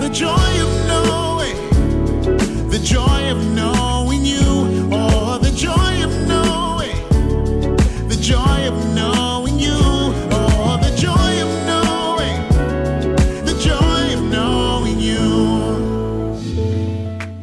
the 0.00 0.08
joy 0.08 0.30
of 0.30 0.86
knowing, 0.88 1.56
the 2.70 2.78
joy 2.82 3.30
of 3.30 3.36
knowing 3.52 4.24
you. 4.24 4.40
Oh, 4.90 5.38
the 5.38 5.50
joy 5.50 6.02
of 6.02 6.10
knowing, 6.26 6.96
the 8.08 8.16
joy 8.18 8.66
of 8.66 8.94
knowing 8.94 9.58
you. 9.58 9.76
Oh, 9.76 10.80
the 10.82 10.96
joy 10.96 11.42
of 11.42 11.50
knowing, 11.66 12.48
the 13.44 13.54
joy 13.62 14.14
of 14.14 14.22
knowing 14.22 14.98
you. 14.98 16.34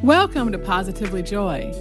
Welcome 0.01 0.51
to 0.51 0.57
Positively 0.57 1.21
Joy. 1.21 1.71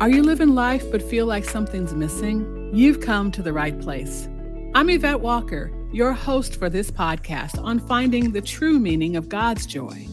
Are 0.00 0.08
you 0.08 0.22
living 0.22 0.54
life 0.54 0.88
but 0.92 1.02
feel 1.02 1.26
like 1.26 1.44
something's 1.44 1.92
missing? 1.92 2.70
You've 2.72 3.00
come 3.00 3.32
to 3.32 3.42
the 3.42 3.52
right 3.52 3.78
place. 3.80 4.28
I'm 4.76 4.90
Yvette 4.90 5.22
Walker, 5.22 5.72
your 5.90 6.12
host 6.12 6.54
for 6.54 6.70
this 6.70 6.88
podcast 6.88 7.60
on 7.60 7.80
finding 7.80 8.30
the 8.30 8.40
true 8.40 8.78
meaning 8.78 9.16
of 9.16 9.28
God's 9.28 9.66
joy. 9.66 10.06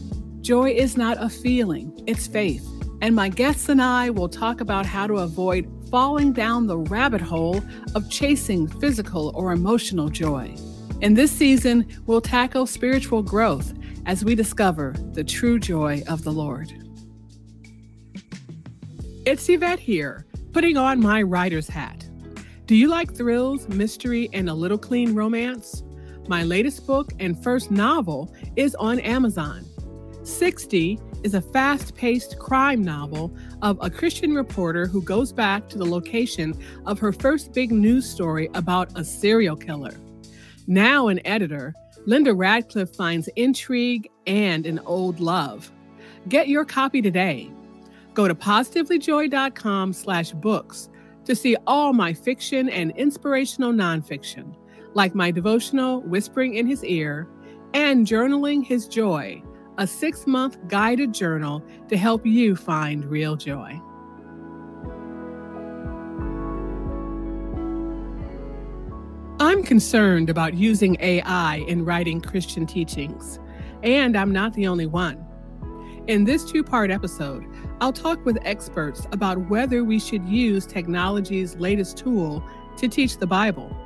Joy 0.48 0.70
is 0.70 0.96
not 0.96 1.22
a 1.22 1.28
feeling, 1.28 1.92
it's 2.06 2.26
faith. 2.26 2.66
And 3.02 3.14
my 3.14 3.28
guests 3.28 3.68
and 3.68 3.82
I 3.82 4.08
will 4.08 4.30
talk 4.30 4.62
about 4.62 4.86
how 4.86 5.06
to 5.06 5.16
avoid 5.16 5.70
falling 5.90 6.32
down 6.32 6.66
the 6.66 6.78
rabbit 6.78 7.20
hole 7.20 7.62
of 7.94 8.08
chasing 8.08 8.66
physical 8.66 9.30
or 9.34 9.52
emotional 9.52 10.08
joy. 10.08 10.56
In 11.02 11.12
this 11.12 11.30
season, 11.30 11.86
we'll 12.06 12.22
tackle 12.22 12.66
spiritual 12.66 13.22
growth 13.22 13.74
as 14.06 14.24
we 14.24 14.34
discover 14.34 14.94
the 15.12 15.22
true 15.22 15.58
joy 15.58 16.02
of 16.08 16.24
the 16.24 16.32
Lord. 16.32 16.72
It's 19.26 19.46
Yvette 19.50 19.80
here, 19.80 20.24
putting 20.54 20.78
on 20.78 20.98
my 20.98 21.20
writer's 21.20 21.68
hat. 21.68 22.08
Do 22.64 22.74
you 22.74 22.88
like 22.88 23.14
thrills, 23.14 23.68
mystery, 23.68 24.30
and 24.32 24.48
a 24.48 24.54
little 24.54 24.78
clean 24.78 25.14
romance? 25.14 25.82
My 26.26 26.42
latest 26.42 26.86
book 26.86 27.12
and 27.20 27.44
first 27.44 27.70
novel 27.70 28.34
is 28.56 28.74
on 28.76 28.98
Amazon. 29.00 29.67
60 30.28 31.00
is 31.24 31.34
a 31.34 31.40
fast 31.40 31.94
paced 31.94 32.38
crime 32.38 32.82
novel 32.82 33.34
of 33.62 33.78
a 33.80 33.90
Christian 33.90 34.34
reporter 34.34 34.86
who 34.86 35.02
goes 35.02 35.32
back 35.32 35.68
to 35.70 35.78
the 35.78 35.86
location 35.86 36.54
of 36.86 36.98
her 36.98 37.12
first 37.12 37.52
big 37.52 37.72
news 37.72 38.08
story 38.08 38.50
about 38.54 38.96
a 38.96 39.04
serial 39.04 39.56
killer. 39.56 39.94
Now 40.66 41.08
an 41.08 41.26
editor, 41.26 41.74
Linda 42.06 42.34
Radcliffe 42.34 42.94
finds 42.94 43.28
intrigue 43.36 44.08
and 44.26 44.66
an 44.66 44.80
old 44.80 45.18
love. 45.18 45.72
Get 46.28 46.48
your 46.48 46.64
copy 46.64 47.00
today. 47.00 47.50
Go 48.12 48.28
to 48.28 48.34
positivelyjoy.com 48.34 49.92
slash 49.92 50.32
books 50.32 50.90
to 51.24 51.34
see 51.34 51.56
all 51.66 51.92
my 51.92 52.12
fiction 52.12 52.68
and 52.68 52.92
inspirational 52.96 53.72
nonfiction, 53.72 54.54
like 54.94 55.14
my 55.14 55.30
devotional 55.30 56.02
Whispering 56.02 56.54
in 56.54 56.66
His 56.66 56.84
Ear 56.84 57.26
and 57.74 58.06
Journaling 58.06 58.64
His 58.64 58.88
Joy, 58.88 59.42
a 59.78 59.86
six 59.86 60.26
month 60.26 60.58
guided 60.66 61.14
journal 61.14 61.62
to 61.88 61.96
help 61.96 62.26
you 62.26 62.56
find 62.56 63.04
real 63.04 63.36
joy. 63.36 63.80
I'm 69.40 69.62
concerned 69.62 70.28
about 70.30 70.54
using 70.54 70.96
AI 70.98 71.64
in 71.68 71.84
writing 71.84 72.20
Christian 72.20 72.66
teachings, 72.66 73.38
and 73.84 74.18
I'm 74.18 74.32
not 74.32 74.52
the 74.54 74.66
only 74.66 74.86
one. 74.86 75.24
In 76.08 76.24
this 76.24 76.44
two 76.44 76.64
part 76.64 76.90
episode, 76.90 77.44
I'll 77.80 77.92
talk 77.92 78.24
with 78.26 78.36
experts 78.42 79.06
about 79.12 79.48
whether 79.48 79.84
we 79.84 80.00
should 80.00 80.28
use 80.28 80.66
technology's 80.66 81.54
latest 81.56 81.96
tool 81.96 82.42
to 82.78 82.88
teach 82.88 83.18
the 83.18 83.28
Bible. 83.28 83.76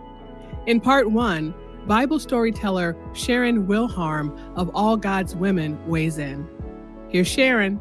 In 0.67 0.81
part 0.81 1.11
one, 1.11 1.53
Bible 1.87 2.19
storyteller 2.19 2.97
Sharon 3.13 3.67
Wilharm 3.67 4.39
of 4.57 4.71
All 4.75 4.97
God's 4.97 5.35
Women 5.35 5.85
weighs 5.87 6.19
in. 6.19 6.49
Here's 7.09 7.29
Sharon. 7.29 7.81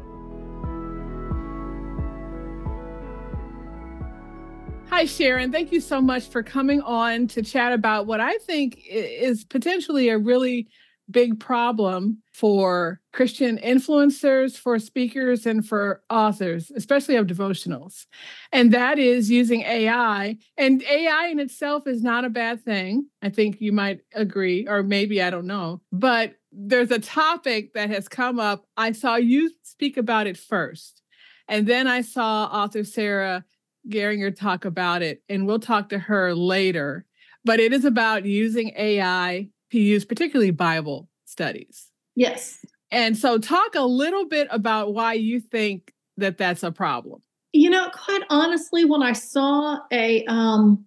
Hi, 4.90 5.06
Sharon. 5.06 5.50
Thank 5.50 5.72
you 5.72 5.80
so 5.80 6.02
much 6.02 6.28
for 6.28 6.42
coming 6.42 6.82
on 6.82 7.26
to 7.28 7.42
chat 7.42 7.72
about 7.72 8.06
what 8.06 8.20
I 8.20 8.36
think 8.38 8.82
is 8.86 9.44
potentially 9.44 10.10
a 10.10 10.18
really 10.18 10.68
big 11.10 11.38
problem 11.38 12.22
for 12.32 13.00
Christian 13.12 13.58
influencers, 13.58 14.56
for 14.56 14.78
speakers, 14.78 15.46
and 15.46 15.66
for 15.66 16.02
authors, 16.08 16.70
especially 16.74 17.16
of 17.16 17.26
devotionals. 17.26 18.06
And 18.52 18.72
that 18.72 18.98
is 18.98 19.30
using 19.30 19.62
AI. 19.62 20.36
And 20.56 20.82
AI 20.82 21.26
in 21.26 21.38
itself 21.38 21.86
is 21.86 22.02
not 22.02 22.24
a 22.24 22.30
bad 22.30 22.64
thing. 22.64 23.06
I 23.20 23.28
think 23.28 23.60
you 23.60 23.72
might 23.72 24.00
agree, 24.14 24.66
or 24.66 24.82
maybe 24.82 25.22
I 25.22 25.30
don't 25.30 25.46
know. 25.46 25.82
But 25.92 26.34
there's 26.52 26.90
a 26.90 26.98
topic 26.98 27.74
that 27.74 27.90
has 27.90 28.08
come 28.08 28.38
up. 28.40 28.64
I 28.76 28.92
saw 28.92 29.16
you 29.16 29.50
speak 29.62 29.96
about 29.96 30.26
it 30.26 30.36
first. 30.36 31.02
And 31.48 31.66
then 31.66 31.86
I 31.86 32.02
saw 32.02 32.44
author 32.44 32.84
Sarah 32.84 33.44
Geringer 33.88 34.30
talk 34.30 34.64
about 34.64 35.02
it, 35.02 35.22
and 35.28 35.46
we'll 35.46 35.58
talk 35.58 35.88
to 35.88 35.98
her 35.98 36.34
later. 36.34 37.04
But 37.44 37.58
it 37.58 37.72
is 37.72 37.84
about 37.84 38.24
using 38.24 38.72
AI 38.76 39.48
to 39.72 39.80
use 39.80 40.04
particularly 40.04 40.50
Bible 40.50 41.08
studies. 41.24 41.88
Yes. 42.14 42.64
And 42.90 43.16
so, 43.16 43.38
talk 43.38 43.74
a 43.74 43.82
little 43.82 44.26
bit 44.26 44.46
about 44.50 44.92
why 44.92 45.14
you 45.14 45.40
think 45.40 45.92
that 46.18 46.36
that's 46.36 46.62
a 46.62 46.70
problem. 46.70 47.22
You 47.54 47.70
know, 47.70 47.88
quite 47.90 48.22
honestly, 48.28 48.84
when 48.84 49.02
I 49.02 49.14
saw 49.14 49.78
a, 49.90 50.24
um, 50.26 50.84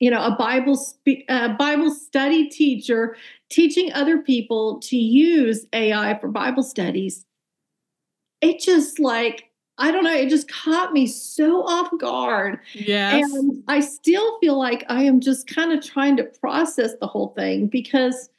you 0.00 0.10
know, 0.10 0.22
a 0.22 0.34
Bible 0.36 0.74
spe- 0.74 1.24
a 1.28 1.50
Bible 1.50 1.90
study 1.90 2.48
teacher 2.48 3.16
teaching 3.48 3.92
other 3.92 4.18
people 4.18 4.80
to 4.80 4.96
use 4.96 5.66
AI 5.72 6.18
for 6.20 6.28
Bible 6.28 6.64
studies, 6.64 7.24
it 8.40 8.58
just 8.58 8.98
like 8.98 9.44
I 9.78 9.90
don't 9.90 10.04
know, 10.04 10.14
it 10.14 10.30
just 10.30 10.50
caught 10.50 10.92
me 10.92 11.06
so 11.06 11.62
off 11.66 11.90
guard. 11.98 12.60
Yes. 12.72 13.30
And 13.32 13.62
I 13.68 13.80
still 13.80 14.38
feel 14.38 14.58
like 14.58 14.84
I 14.88 15.02
am 15.02 15.20
just 15.20 15.46
kind 15.46 15.72
of 15.72 15.84
trying 15.84 16.16
to 16.16 16.24
process 16.24 16.92
the 17.00 17.06
whole 17.06 17.34
thing 17.36 17.66
because 17.66 18.30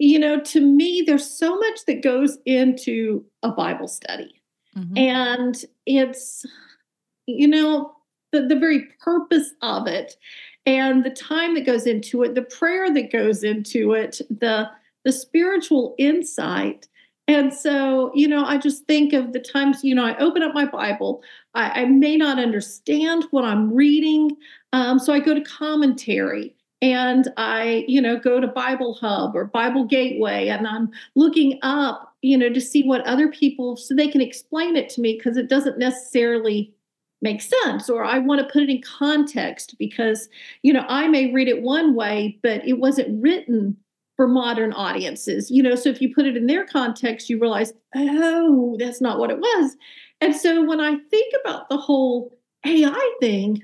you 0.00 0.18
know, 0.18 0.40
to 0.40 0.62
me, 0.62 1.04
there's 1.06 1.30
so 1.30 1.56
much 1.56 1.84
that 1.86 2.02
goes 2.02 2.38
into 2.46 3.22
a 3.42 3.50
Bible 3.50 3.86
study. 3.86 4.40
Mm-hmm. 4.74 4.96
And 4.96 5.64
it's, 5.84 6.46
you 7.26 7.46
know, 7.46 7.92
the, 8.32 8.46
the 8.46 8.56
very 8.56 8.86
purpose 8.98 9.50
of 9.60 9.86
it 9.86 10.16
and 10.64 11.04
the 11.04 11.10
time 11.10 11.54
that 11.54 11.66
goes 11.66 11.86
into 11.86 12.22
it, 12.22 12.34
the 12.34 12.42
prayer 12.42 12.92
that 12.92 13.12
goes 13.12 13.44
into 13.44 13.92
it, 13.92 14.20
the 14.30 14.70
the 15.04 15.12
spiritual 15.12 15.94
insight. 15.98 16.88
And 17.30 17.54
so, 17.54 18.10
you 18.12 18.26
know, 18.26 18.44
I 18.44 18.58
just 18.58 18.86
think 18.86 19.12
of 19.12 19.32
the 19.32 19.38
times, 19.38 19.84
you 19.84 19.94
know, 19.94 20.04
I 20.04 20.18
open 20.18 20.42
up 20.42 20.52
my 20.52 20.64
Bible, 20.64 21.22
I, 21.54 21.82
I 21.82 21.84
may 21.84 22.16
not 22.16 22.40
understand 22.40 23.24
what 23.30 23.44
I'm 23.44 23.72
reading. 23.72 24.36
Um, 24.72 24.98
so 24.98 25.12
I 25.12 25.20
go 25.20 25.32
to 25.32 25.40
commentary 25.40 26.56
and 26.82 27.28
I, 27.36 27.84
you 27.86 28.02
know, 28.02 28.18
go 28.18 28.40
to 28.40 28.48
Bible 28.48 28.94
Hub 28.94 29.36
or 29.36 29.44
Bible 29.44 29.84
Gateway 29.84 30.48
and 30.48 30.66
I'm 30.66 30.90
looking 31.14 31.60
up, 31.62 32.16
you 32.20 32.36
know, 32.36 32.52
to 32.52 32.60
see 32.60 32.82
what 32.82 33.06
other 33.06 33.28
people 33.28 33.76
so 33.76 33.94
they 33.94 34.08
can 34.08 34.20
explain 34.20 34.74
it 34.74 34.88
to 34.88 35.00
me 35.00 35.16
because 35.16 35.36
it 35.36 35.48
doesn't 35.48 35.78
necessarily 35.78 36.74
make 37.22 37.42
sense 37.42 37.88
or 37.88 38.02
I 38.02 38.18
want 38.18 38.40
to 38.40 38.52
put 38.52 38.64
it 38.64 38.70
in 38.70 38.82
context 38.82 39.76
because, 39.78 40.28
you 40.62 40.72
know, 40.72 40.84
I 40.88 41.06
may 41.06 41.32
read 41.32 41.46
it 41.46 41.62
one 41.62 41.94
way, 41.94 42.40
but 42.42 42.66
it 42.66 42.80
wasn't 42.80 43.22
written 43.22 43.76
for 44.20 44.28
modern 44.28 44.74
audiences, 44.74 45.50
you 45.50 45.62
know, 45.62 45.74
so 45.74 45.88
if 45.88 46.02
you 46.02 46.14
put 46.14 46.26
it 46.26 46.36
in 46.36 46.46
their 46.46 46.66
context, 46.66 47.30
you 47.30 47.40
realize, 47.40 47.72
oh, 47.96 48.76
that's 48.78 49.00
not 49.00 49.18
what 49.18 49.30
it 49.30 49.38
was. 49.38 49.78
And 50.20 50.36
so 50.36 50.62
when 50.62 50.78
I 50.78 50.96
think 51.10 51.32
about 51.42 51.70
the 51.70 51.78
whole 51.78 52.38
AI 52.66 53.14
thing, 53.18 53.62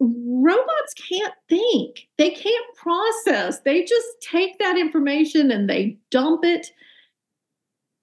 robots 0.00 0.94
can't 1.06 1.34
think. 1.50 2.08
They 2.16 2.30
can't 2.30 2.64
process. 2.76 3.60
They 3.60 3.84
just 3.84 4.06
take 4.22 4.58
that 4.58 4.78
information 4.78 5.50
and 5.50 5.68
they 5.68 5.98
dump 6.10 6.46
it 6.46 6.68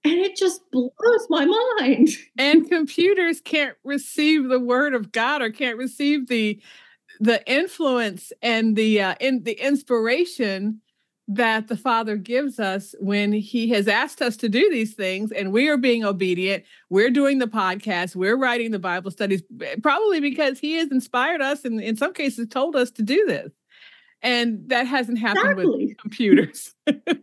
and 0.03 0.19
it 0.19 0.35
just 0.35 0.61
blows 0.71 1.27
my 1.31 1.45
mind. 1.45 2.09
And 2.37 2.69
computers 2.69 3.41
can't 3.41 3.75
receive 3.83 4.49
the 4.49 4.59
word 4.59 4.93
of 4.93 5.11
god 5.11 5.41
or 5.41 5.49
can't 5.49 5.79
receive 5.79 6.27
the 6.27 6.61
the 7.19 7.43
influence 7.51 8.31
and 8.43 8.75
the 8.75 9.01
uh, 9.01 9.15
in 9.19 9.41
the 9.41 9.53
inspiration 9.53 10.81
that 11.31 11.67
the 11.67 11.77
Father 11.77 12.17
gives 12.17 12.59
us 12.59 12.95
when 12.99 13.31
He 13.31 13.69
has 13.69 13.87
asked 13.87 14.21
us 14.21 14.35
to 14.37 14.49
do 14.49 14.67
these 14.71 14.95
things, 14.95 15.31
and 15.31 15.53
we 15.53 15.69
are 15.69 15.77
being 15.77 16.03
obedient. 16.03 16.63
We're 16.89 17.11
doing 17.11 17.37
the 17.37 17.45
podcast, 17.45 18.15
we're 18.15 18.35
writing 18.35 18.71
the 18.71 18.79
Bible 18.79 19.11
studies, 19.11 19.43
probably 19.83 20.19
because 20.19 20.59
He 20.59 20.73
has 20.77 20.91
inspired 20.91 21.41
us 21.41 21.63
and, 21.65 21.79
in 21.79 21.95
some 21.95 22.13
cases, 22.13 22.47
told 22.49 22.75
us 22.75 22.89
to 22.91 23.03
do 23.03 23.25
this. 23.27 23.51
And 24.21 24.67
that 24.67 24.87
hasn't 24.87 25.19
happened 25.19 25.51
exactly. 25.51 25.85
with 25.85 25.97
computers. 26.01 26.73
it 26.87 27.21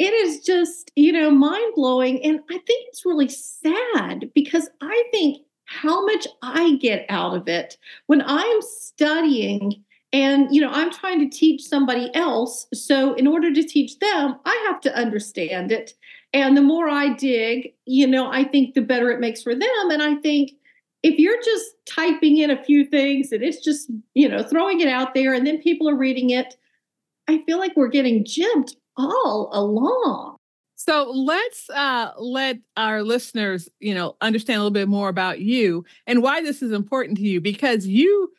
is 0.00 0.40
just, 0.40 0.90
you 0.96 1.12
know, 1.12 1.30
mind 1.30 1.72
blowing. 1.76 2.22
And 2.24 2.40
I 2.50 2.54
think 2.54 2.88
it's 2.88 3.06
really 3.06 3.28
sad 3.28 4.30
because 4.34 4.68
I 4.80 5.04
think 5.12 5.38
how 5.66 6.04
much 6.04 6.26
I 6.42 6.76
get 6.76 7.06
out 7.08 7.36
of 7.36 7.48
it 7.48 7.78
when 8.08 8.22
I'm 8.26 8.60
studying 8.62 9.84
and, 10.12 10.54
you 10.54 10.60
know, 10.60 10.70
I'm 10.70 10.92
trying 10.92 11.18
to 11.20 11.36
teach 11.36 11.62
somebody 11.62 12.14
else. 12.14 12.66
So, 12.74 13.14
in 13.14 13.26
order 13.26 13.52
to 13.52 13.62
teach 13.62 13.98
them, 13.98 14.36
I 14.44 14.66
have 14.68 14.80
to 14.82 14.94
understand 14.94 15.72
it. 15.72 15.94
And 16.34 16.56
the 16.56 16.62
more 16.62 16.88
I 16.88 17.14
dig, 17.14 17.74
you 17.86 18.06
know, 18.06 18.30
I 18.30 18.44
think 18.44 18.74
the 18.74 18.80
better 18.82 19.10
it 19.10 19.20
makes 19.20 19.42
for 19.42 19.54
them. 19.54 19.90
And 19.90 20.02
I 20.02 20.16
think 20.16 20.52
if 21.02 21.18
you're 21.18 21.42
just 21.42 21.66
typing 21.86 22.38
in 22.38 22.50
a 22.50 22.62
few 22.62 22.84
things 22.84 23.32
and 23.32 23.42
it's 23.42 23.62
just, 23.62 23.90
you 24.14 24.28
know, 24.28 24.42
throwing 24.42 24.80
it 24.80 24.88
out 24.88 25.14
there 25.14 25.34
and 25.34 25.46
then 25.46 25.60
people 25.60 25.88
are 25.88 25.96
reading 25.96 26.30
it, 26.30 26.56
I 27.28 27.42
feel 27.44 27.58
like 27.58 27.76
we're 27.76 27.88
getting 27.88 28.24
gypped 28.24 28.76
all 28.96 29.50
along. 29.52 30.36
So 30.76 31.10
let's 31.14 31.70
uh, 31.70 32.12
let 32.18 32.58
our 32.76 33.02
listeners, 33.02 33.68
you 33.78 33.94
know, 33.94 34.16
understand 34.20 34.56
a 34.56 34.60
little 34.60 34.72
bit 34.72 34.88
more 34.88 35.08
about 35.08 35.40
you 35.40 35.84
and 36.06 36.22
why 36.22 36.42
this 36.42 36.60
is 36.60 36.72
important 36.72 37.18
to 37.18 37.22
you 37.22 37.40
because 37.40 37.86
you 37.86 38.32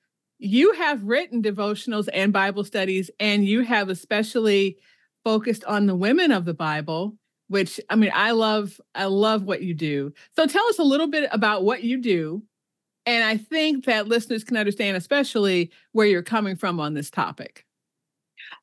you 0.44 0.74
have 0.74 1.04
written 1.04 1.42
devotionals 1.42 2.10
and 2.13 2.34
Bible 2.34 2.63
studies, 2.66 3.10
and 3.19 3.45
you 3.45 3.62
have 3.62 3.90
especially 3.90 4.78
focused 5.24 5.63
on 5.63 5.86
the 5.86 5.95
women 5.95 6.31
of 6.31 6.45
the 6.45 6.54
Bible. 6.54 7.16
Which 7.48 7.80
I 7.90 7.95
mean, 7.95 8.12
I 8.13 8.31
love. 8.31 8.80
I 8.95 9.06
love 9.06 9.44
what 9.44 9.62
you 9.62 9.74
do. 9.74 10.13
So 10.36 10.48
tell 10.48 10.66
us 10.68 10.80
a 10.80 10.84
little 10.84 11.07
bit 11.07 11.30
about 11.31 11.63
what 11.63 11.84
you 11.84 11.98
do, 11.98 12.44
and 13.06 13.24
I 13.24 13.38
think 13.38 13.86
that 13.86 14.07
listeners 14.07 14.44
can 14.44 14.57
understand, 14.57 14.98
especially 14.98 15.72
where 15.92 16.07
you're 16.07 16.24
coming 16.24 16.56
from 16.56 16.80
on 16.80 16.94
this 16.94 17.10
topic. 17.10 17.66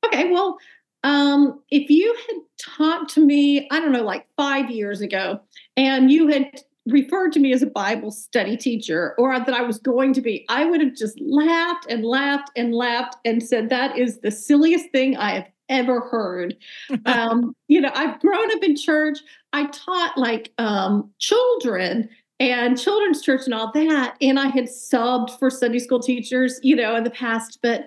Okay, 0.04 0.30
well, 0.30 0.58
um, 1.04 1.62
if 1.70 1.90
you 1.90 2.16
had 2.26 2.36
talked 2.58 3.14
to 3.14 3.24
me, 3.24 3.68
I 3.70 3.80
don't 3.80 3.92
know, 3.92 4.02
like 4.02 4.26
five 4.36 4.70
years 4.70 5.00
ago, 5.00 5.40
and 5.76 6.10
you 6.10 6.28
had 6.28 6.60
referred 6.86 7.32
to 7.32 7.40
me 7.40 7.52
as 7.52 7.62
a 7.62 7.66
Bible 7.66 8.10
study 8.10 8.56
teacher 8.56 9.14
or 9.18 9.38
that 9.38 9.54
I 9.54 9.62
was 9.62 9.78
going 9.78 10.12
to 10.14 10.20
be, 10.20 10.44
I 10.48 10.64
would 10.64 10.80
have 10.80 10.94
just 10.94 11.20
laughed 11.20 11.86
and 11.88 12.04
laughed 12.04 12.50
and 12.56 12.74
laughed 12.74 13.16
and 13.24 13.42
said, 13.42 13.68
That 13.68 13.96
is 13.98 14.20
the 14.20 14.30
silliest 14.30 14.90
thing 14.90 15.16
I 15.16 15.34
have 15.34 15.48
ever 15.68 16.00
heard. 16.00 16.56
um, 17.06 17.54
you 17.68 17.80
know, 17.80 17.92
I've 17.94 18.20
grown 18.20 18.50
up 18.52 18.62
in 18.62 18.76
church. 18.76 19.18
I 19.52 19.66
taught 19.66 20.16
like 20.16 20.52
um, 20.58 21.10
children 21.18 22.08
and 22.38 22.80
children's 22.80 23.20
church 23.22 23.42
and 23.44 23.54
all 23.54 23.70
that. 23.72 24.16
And 24.20 24.38
I 24.38 24.48
had 24.48 24.64
subbed 24.64 25.38
for 25.38 25.50
Sunday 25.50 25.78
school 25.78 26.00
teachers, 26.00 26.58
you 26.62 26.74
know, 26.74 26.96
in 26.96 27.04
the 27.04 27.10
past, 27.10 27.58
but 27.62 27.86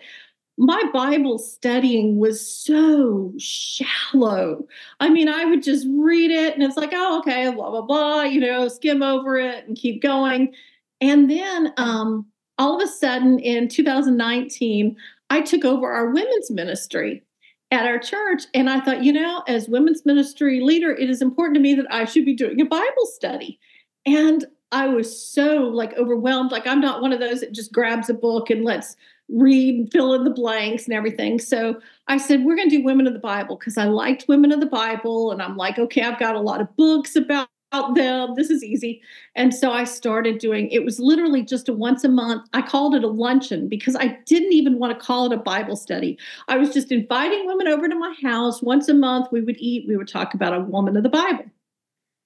my 0.58 0.82
Bible 0.94 1.40
studying 1.40 2.20
was 2.20 2.46
so 2.46 3.34
shallow. 3.40 4.68
I 5.00 5.10
mean, 5.10 5.28
I 5.28 5.46
would 5.46 5.64
just 5.64 5.88
read 5.90 6.30
it 6.30 6.54
and 6.54 6.62
it's 6.62 6.78
like, 6.78 6.92
oh, 6.94 7.20
okay, 7.20 7.52
blah, 7.52 7.72
blah, 7.72 7.82
blah, 7.82 8.22
you 8.24 8.40
know, 8.40 8.68
skim 8.68 9.02
over 9.02 9.38
it 9.38 9.68
and 9.68 9.76
keep 9.76 10.02
going. 10.02 10.54
And 11.02 11.30
then 11.30 11.74
um, 11.78 12.28
all 12.58 12.76
of 12.76 12.88
a 12.88 12.92
sudden 12.92 13.40
in 13.40 13.68
2019, 13.68 14.96
I 15.30 15.42
took 15.42 15.66
over 15.66 15.92
our 15.92 16.12
women's 16.12 16.52
ministry 16.52 17.24
at 17.72 17.88
our 17.88 17.98
church. 17.98 18.44
And 18.54 18.70
I 18.70 18.80
thought, 18.80 19.04
you 19.04 19.12
know, 19.12 19.44
as 19.48 19.68
women's 19.68 20.06
ministry 20.06 20.62
leader, 20.62 20.92
it 20.92 21.10
is 21.10 21.22
important 21.22 21.56
to 21.56 21.62
me 21.62 21.74
that 21.74 21.92
I 21.92 22.06
should 22.06 22.26
be 22.26 22.36
doing 22.36 22.62
a 22.62 22.66
Bible 22.66 23.06
study. 23.06 23.60
And 24.06 24.46
I 24.72 24.88
was 24.88 25.24
so 25.24 25.64
like 25.64 25.94
overwhelmed. 25.98 26.52
Like 26.52 26.68
I'm 26.68 26.82
not 26.82 27.02
one 27.02 27.12
of 27.12 27.20
those 27.20 27.40
that 27.40 27.54
just 27.54 27.72
grabs 27.74 28.10
a 28.10 28.14
book 28.14 28.50
and 28.50 28.64
lets 28.64 28.96
read, 29.30 29.90
fill 29.92 30.14
in 30.14 30.24
the 30.24 30.30
blanks 30.30 30.86
and 30.86 30.94
everything. 30.94 31.40
So 31.40 31.80
I 32.08 32.18
said, 32.18 32.44
we're 32.44 32.56
going 32.56 32.70
to 32.70 32.78
do 32.78 32.84
Women 32.84 33.08
of 33.08 33.14
the 33.14 33.20
Bible 33.20 33.58
because 33.58 33.78
I 33.78 33.86
liked 33.86 34.26
Women 34.28 34.52
of 34.52 34.60
the 34.60 34.66
Bible. 34.66 35.32
And 35.32 35.42
I'm 35.42 35.58
like, 35.58 35.80
okay, 35.80 36.04
I've 36.04 36.20
got 36.20 36.36
a 36.36 36.42
lot 36.42 36.62
of 36.62 36.76
books 36.76 37.16
about 37.16 37.48
them. 37.96 38.36
This 38.36 38.50
is 38.50 38.64
easy. 38.64 39.02
And 39.36 39.54
so 39.54 39.72
I 39.72 39.84
started 39.84 40.38
doing 40.38 40.70
it 40.70 40.86
was 40.86 41.00
literally 41.00 41.42
just 41.42 41.68
a 41.68 41.74
once 41.74 42.04
a 42.04 42.10
month. 42.10 42.48
I 42.54 42.62
called 42.62 42.94
it 42.94 43.04
a 43.04 43.08
luncheon 43.08 43.68
because 43.68 43.96
I 43.96 44.20
didn't 44.26 44.54
even 44.54 44.78
want 44.78 44.98
to 44.98 45.06
call 45.06 45.26
it 45.26 45.36
a 45.36 45.42
Bible 45.42 45.76
study. 45.76 46.18
I 46.48 46.58
was 46.58 46.72
just 46.72 46.92
inviting 46.92 47.48
women 47.48 47.68
over 47.68 47.88
to 47.88 47.96
my 47.96 48.16
house 48.22 48.62
once 48.62 48.90
a 48.90 48.94
month. 48.94 49.28
We 49.32 49.42
would 49.42 49.58
eat, 49.58 49.88
we 49.88 49.98
would 49.98 50.08
talk 50.08 50.34
about 50.34 50.54
a 50.54 50.60
woman 50.60 50.96
of 50.98 51.04
the 51.04 51.10
Bible. 51.10 51.46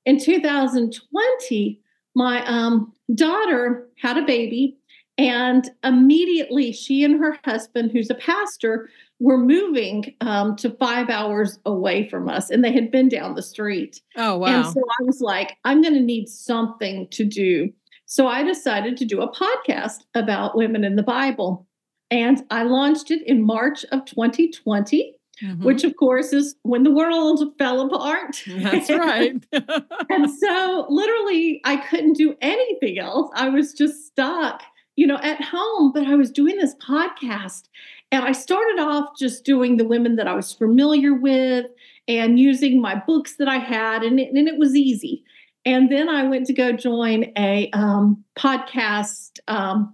In 0.05 0.19
2020, 0.19 1.81
my 2.15 2.45
um, 2.45 2.93
daughter 3.13 3.87
had 4.01 4.17
a 4.17 4.25
baby 4.25 4.77
and 5.17 5.69
immediately, 5.83 6.71
she 6.71 7.03
and 7.03 7.19
her 7.19 7.37
husband, 7.43 7.91
who's 7.91 8.09
a 8.09 8.15
pastor, 8.15 8.89
were 9.19 9.37
moving 9.37 10.13
um, 10.21 10.55
to 10.57 10.69
five 10.69 11.09
hours 11.09 11.59
away 11.65 12.07
from 12.07 12.29
us, 12.29 12.51
and 12.51 12.63
they 12.63 12.71
had 12.71 12.91
been 12.91 13.09
down 13.09 13.33
the 13.33 13.41
street. 13.41 14.01
Oh, 14.15 14.37
wow. 14.37 14.47
And 14.47 14.65
so 14.65 14.79
I 14.99 15.03
was 15.03 15.19
like, 15.21 15.57
I'm 15.65 15.81
going 15.81 15.95
to 15.95 15.99
need 15.99 16.29
something 16.29 17.07
to 17.09 17.25
do. 17.25 17.73
So 18.05 18.27
I 18.27 18.43
decided 18.43 18.95
to 18.97 19.05
do 19.05 19.21
a 19.21 19.31
podcast 19.31 20.03
about 20.13 20.55
women 20.55 20.83
in 20.83 20.95
the 20.95 21.03
Bible. 21.03 21.67
And 22.11 22.43
I 22.51 22.63
launched 22.63 23.09
it 23.09 23.25
in 23.27 23.45
March 23.45 23.85
of 23.91 24.05
2020. 24.05 25.13
Mm-hmm. 25.43 25.65
Which, 25.65 25.83
of 25.83 25.95
course, 25.97 26.33
is 26.33 26.55
when 26.63 26.81
the 26.81 26.89
world 26.89 27.43
fell 27.59 27.81
apart. 27.81 28.43
That's 28.47 28.89
right. 28.89 29.35
and 30.09 30.31
so, 30.31 30.87
literally, 30.89 31.61
I 31.63 31.75
couldn't 31.75 32.13
do 32.13 32.35
anything 32.41 32.97
else. 32.97 33.29
I 33.35 33.49
was 33.49 33.71
just 33.73 34.07
stuck 34.07 34.63
you 34.97 35.07
know, 35.07 35.19
at 35.21 35.41
home, 35.41 35.93
but 35.93 36.07
I 36.07 36.15
was 36.15 36.31
doing 36.31 36.57
this 36.57 36.75
podcast. 36.75 37.63
And 38.11 38.25
I 38.25 38.31
started 38.33 38.79
off 38.79 39.17
just 39.17 39.45
doing 39.45 39.77
the 39.77 39.85
women 39.85 40.15
that 40.17 40.27
I 40.27 40.33
was 40.33 40.51
familiar 40.51 41.13
with 41.13 41.67
and 42.07 42.39
using 42.39 42.81
my 42.81 42.95
books 42.95 43.35
that 43.37 43.47
I 43.47 43.57
had, 43.57 44.03
and 44.03 44.19
it, 44.19 44.33
and 44.33 44.47
it 44.47 44.57
was 44.57 44.75
easy. 44.75 45.23
And 45.65 45.91
then 45.91 46.09
I 46.09 46.23
went 46.27 46.47
to 46.47 46.53
go 46.53 46.71
join 46.71 47.31
a 47.37 47.69
um, 47.71 48.23
podcast 48.37 49.39
um, 49.47 49.93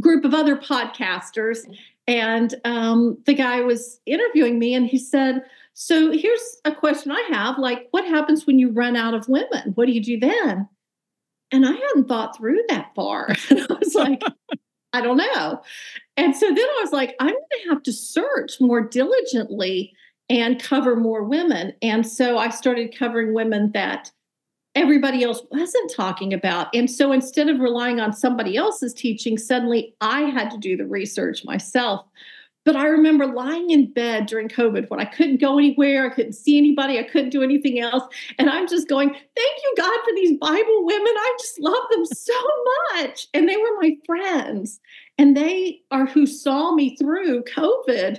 group 0.00 0.24
of 0.24 0.34
other 0.34 0.56
podcasters. 0.56 1.60
And 2.06 2.54
um, 2.64 3.16
the 3.26 3.34
guy 3.34 3.60
was 3.60 4.00
interviewing 4.04 4.58
me, 4.58 4.74
and 4.74 4.86
he 4.86 4.98
said, 4.98 5.44
So 5.72 6.10
here's 6.10 6.58
a 6.64 6.74
question 6.74 7.12
I 7.12 7.26
have 7.30 7.58
like, 7.58 7.86
what 7.92 8.04
happens 8.04 8.46
when 8.46 8.58
you 8.58 8.70
run 8.70 8.96
out 8.96 9.14
of 9.14 9.28
women? 9.28 9.72
What 9.76 9.86
do 9.86 9.92
you 9.92 10.02
do 10.02 10.18
then? 10.18 10.68
And 11.52 11.66
I 11.66 11.72
hadn't 11.72 12.08
thought 12.08 12.36
through 12.36 12.60
that 12.68 12.92
far. 12.94 13.28
And 13.50 13.60
I 13.60 13.74
was 13.74 13.94
like, 13.94 14.22
I 14.92 15.00
don't 15.00 15.16
know. 15.16 15.62
And 16.16 16.36
so 16.36 16.46
then 16.46 16.58
I 16.58 16.78
was 16.82 16.92
like, 16.92 17.14
I'm 17.20 17.28
going 17.28 17.62
to 17.62 17.68
have 17.70 17.82
to 17.84 17.92
search 17.92 18.60
more 18.60 18.80
diligently 18.80 19.92
and 20.28 20.62
cover 20.62 20.96
more 20.96 21.24
women. 21.24 21.74
And 21.82 22.06
so 22.06 22.38
I 22.38 22.48
started 22.50 22.96
covering 22.96 23.34
women 23.34 23.72
that 23.72 24.10
everybody 24.74 25.22
else 25.22 25.42
wasn't 25.50 25.92
talking 25.94 26.32
about. 26.32 26.68
And 26.74 26.90
so 26.90 27.12
instead 27.12 27.48
of 27.48 27.60
relying 27.60 28.00
on 28.00 28.12
somebody 28.12 28.56
else's 28.56 28.94
teaching, 28.94 29.36
suddenly 29.36 29.94
I 30.00 30.22
had 30.22 30.50
to 30.50 30.58
do 30.58 30.76
the 30.76 30.86
research 30.86 31.44
myself. 31.44 32.06
But 32.64 32.76
I 32.76 32.86
remember 32.86 33.26
lying 33.26 33.70
in 33.70 33.92
bed 33.92 34.26
during 34.26 34.48
COVID 34.48 34.88
when 34.88 35.00
I 35.00 35.04
couldn't 35.04 35.40
go 35.40 35.58
anywhere, 35.58 36.06
I 36.06 36.14
couldn't 36.14 36.34
see 36.34 36.56
anybody, 36.58 36.98
I 36.98 37.02
couldn't 37.02 37.30
do 37.30 37.42
anything 37.42 37.80
else. 37.80 38.04
And 38.38 38.48
I'm 38.48 38.68
just 38.68 38.88
going, 38.88 39.10
thank 39.10 39.62
you, 39.62 39.74
God, 39.76 39.98
for 40.04 40.14
these 40.14 40.38
Bible 40.38 40.84
women. 40.84 41.12
I 41.16 41.36
just 41.40 41.60
love 41.60 41.82
them 41.90 42.06
so 42.06 42.40
much. 42.92 43.26
And 43.34 43.48
they 43.48 43.56
were 43.56 43.80
my 43.80 43.96
friends, 44.06 44.80
and 45.18 45.36
they 45.36 45.80
are 45.90 46.06
who 46.06 46.24
saw 46.26 46.72
me 46.72 46.96
through 46.96 47.44
COVID. 47.44 48.18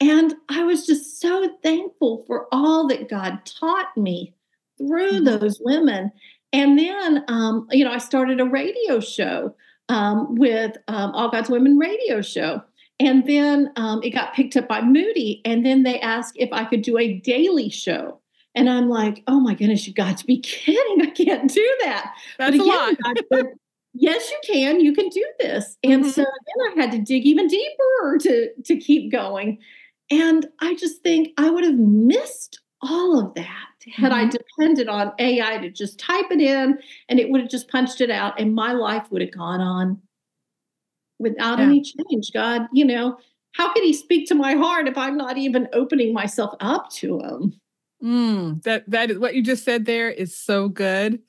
And 0.00 0.34
I 0.48 0.64
was 0.64 0.86
just 0.86 1.20
so 1.20 1.48
thankful 1.62 2.24
for 2.26 2.46
all 2.50 2.88
that 2.88 3.08
God 3.08 3.40
taught 3.44 3.96
me 3.96 4.34
through 4.78 5.20
mm-hmm. 5.20 5.24
those 5.24 5.60
women. 5.62 6.10
And 6.52 6.78
then, 6.78 7.24
um, 7.28 7.68
you 7.70 7.84
know, 7.84 7.92
I 7.92 7.98
started 7.98 8.40
a 8.40 8.44
radio 8.44 9.00
show 9.00 9.54
um, 9.88 10.34
with 10.34 10.76
um, 10.88 11.12
All 11.12 11.30
God's 11.30 11.50
Women 11.50 11.78
radio 11.78 12.20
show. 12.20 12.62
And 13.02 13.26
then 13.26 13.72
um, 13.74 14.00
it 14.04 14.10
got 14.10 14.32
picked 14.32 14.56
up 14.56 14.68
by 14.68 14.80
Moody. 14.80 15.42
And 15.44 15.66
then 15.66 15.82
they 15.82 15.98
asked 16.00 16.34
if 16.36 16.50
I 16.52 16.64
could 16.64 16.82
do 16.82 16.98
a 16.98 17.14
daily 17.14 17.68
show. 17.68 18.20
And 18.54 18.70
I'm 18.70 18.88
like, 18.88 19.24
oh 19.26 19.40
my 19.40 19.54
goodness, 19.54 19.86
you 19.88 19.92
got 19.92 20.18
to 20.18 20.26
be 20.26 20.38
kidding. 20.40 21.02
I 21.02 21.10
can't 21.10 21.52
do 21.52 21.76
that. 21.82 22.14
That's 22.38 22.56
but 22.56 22.64
again, 22.64 22.96
a 23.04 23.36
lot. 23.36 23.46
yes, 23.92 24.30
you 24.30 24.38
can. 24.46 24.80
You 24.80 24.92
can 24.92 25.08
do 25.08 25.26
this. 25.40 25.76
And 25.82 26.02
mm-hmm. 26.02 26.10
so 26.10 26.22
then 26.22 26.78
I 26.78 26.80
had 26.80 26.92
to 26.92 26.98
dig 26.98 27.24
even 27.24 27.48
deeper 27.48 28.18
to, 28.20 28.50
to 28.66 28.76
keep 28.76 29.10
going. 29.10 29.58
And 30.10 30.46
I 30.60 30.74
just 30.74 31.02
think 31.02 31.30
I 31.38 31.50
would 31.50 31.64
have 31.64 31.78
missed 31.78 32.60
all 32.82 33.18
of 33.18 33.34
that 33.34 33.68
had 33.94 34.12
mm-hmm. 34.12 34.26
I 34.26 34.28
depended 34.28 34.88
on 34.88 35.12
AI 35.18 35.58
to 35.58 35.70
just 35.70 35.98
type 35.98 36.26
it 36.30 36.40
in 36.40 36.78
and 37.08 37.18
it 37.18 37.30
would 37.30 37.40
have 37.40 37.50
just 37.50 37.68
punched 37.68 38.00
it 38.00 38.10
out 38.10 38.38
and 38.38 38.54
my 38.54 38.72
life 38.72 39.10
would 39.10 39.22
have 39.22 39.32
gone 39.32 39.60
on 39.60 40.00
without 41.22 41.58
yeah. 41.58 41.64
any 41.64 41.82
change. 41.82 42.30
God, 42.32 42.62
you 42.72 42.84
know, 42.84 43.16
how 43.52 43.72
can 43.72 43.84
he 43.84 43.92
speak 43.92 44.28
to 44.28 44.34
my 44.34 44.54
heart 44.54 44.88
if 44.88 44.98
I'm 44.98 45.16
not 45.16 45.38
even 45.38 45.68
opening 45.72 46.12
myself 46.12 46.54
up 46.60 46.90
to 46.92 47.20
him? 47.20 47.60
Mm, 48.02 48.62
that 48.64 48.88
that 48.90 49.10
is 49.10 49.18
what 49.18 49.34
you 49.34 49.42
just 49.42 49.64
said 49.64 49.84
there 49.84 50.10
is 50.10 50.36
so 50.36 50.68
good. 50.68 51.20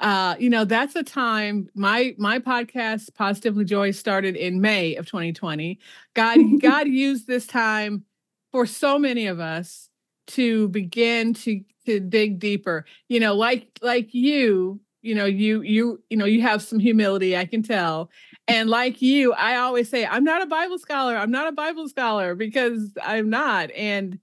Uh, 0.00 0.36
you 0.38 0.48
know, 0.48 0.64
that's 0.64 0.96
a 0.96 1.02
time 1.02 1.68
my 1.74 2.14
my 2.18 2.38
podcast 2.38 3.14
Positively 3.14 3.64
Joy 3.64 3.92
started 3.92 4.36
in 4.36 4.60
May 4.60 4.96
of 4.96 5.06
2020. 5.06 5.78
God 6.14 6.38
God 6.60 6.88
used 6.88 7.26
this 7.26 7.46
time 7.46 8.04
for 8.52 8.66
so 8.66 8.98
many 8.98 9.26
of 9.26 9.40
us 9.40 9.88
to 10.28 10.68
begin 10.68 11.34
to 11.34 11.62
to 11.86 12.00
dig 12.00 12.38
deeper. 12.38 12.84
You 13.08 13.20
know, 13.20 13.34
like 13.34 13.66
like 13.82 14.12
you, 14.12 14.80
you 15.02 15.14
know, 15.14 15.26
you 15.26 15.62
you 15.62 16.02
you 16.10 16.16
know, 16.16 16.24
you 16.24 16.42
have 16.42 16.62
some 16.62 16.78
humility, 16.78 17.36
I 17.36 17.44
can 17.44 17.62
tell. 17.62 18.10
And 18.48 18.70
like 18.70 19.02
you, 19.02 19.34
I 19.34 19.56
always 19.56 19.90
say, 19.90 20.06
I'm 20.06 20.24
not 20.24 20.42
a 20.42 20.46
Bible 20.46 20.78
scholar. 20.78 21.16
I'm 21.16 21.30
not 21.30 21.48
a 21.48 21.52
Bible 21.52 21.86
scholar 21.88 22.34
because 22.34 22.92
I'm 23.02 23.28
not. 23.28 23.70
And, 23.72 24.18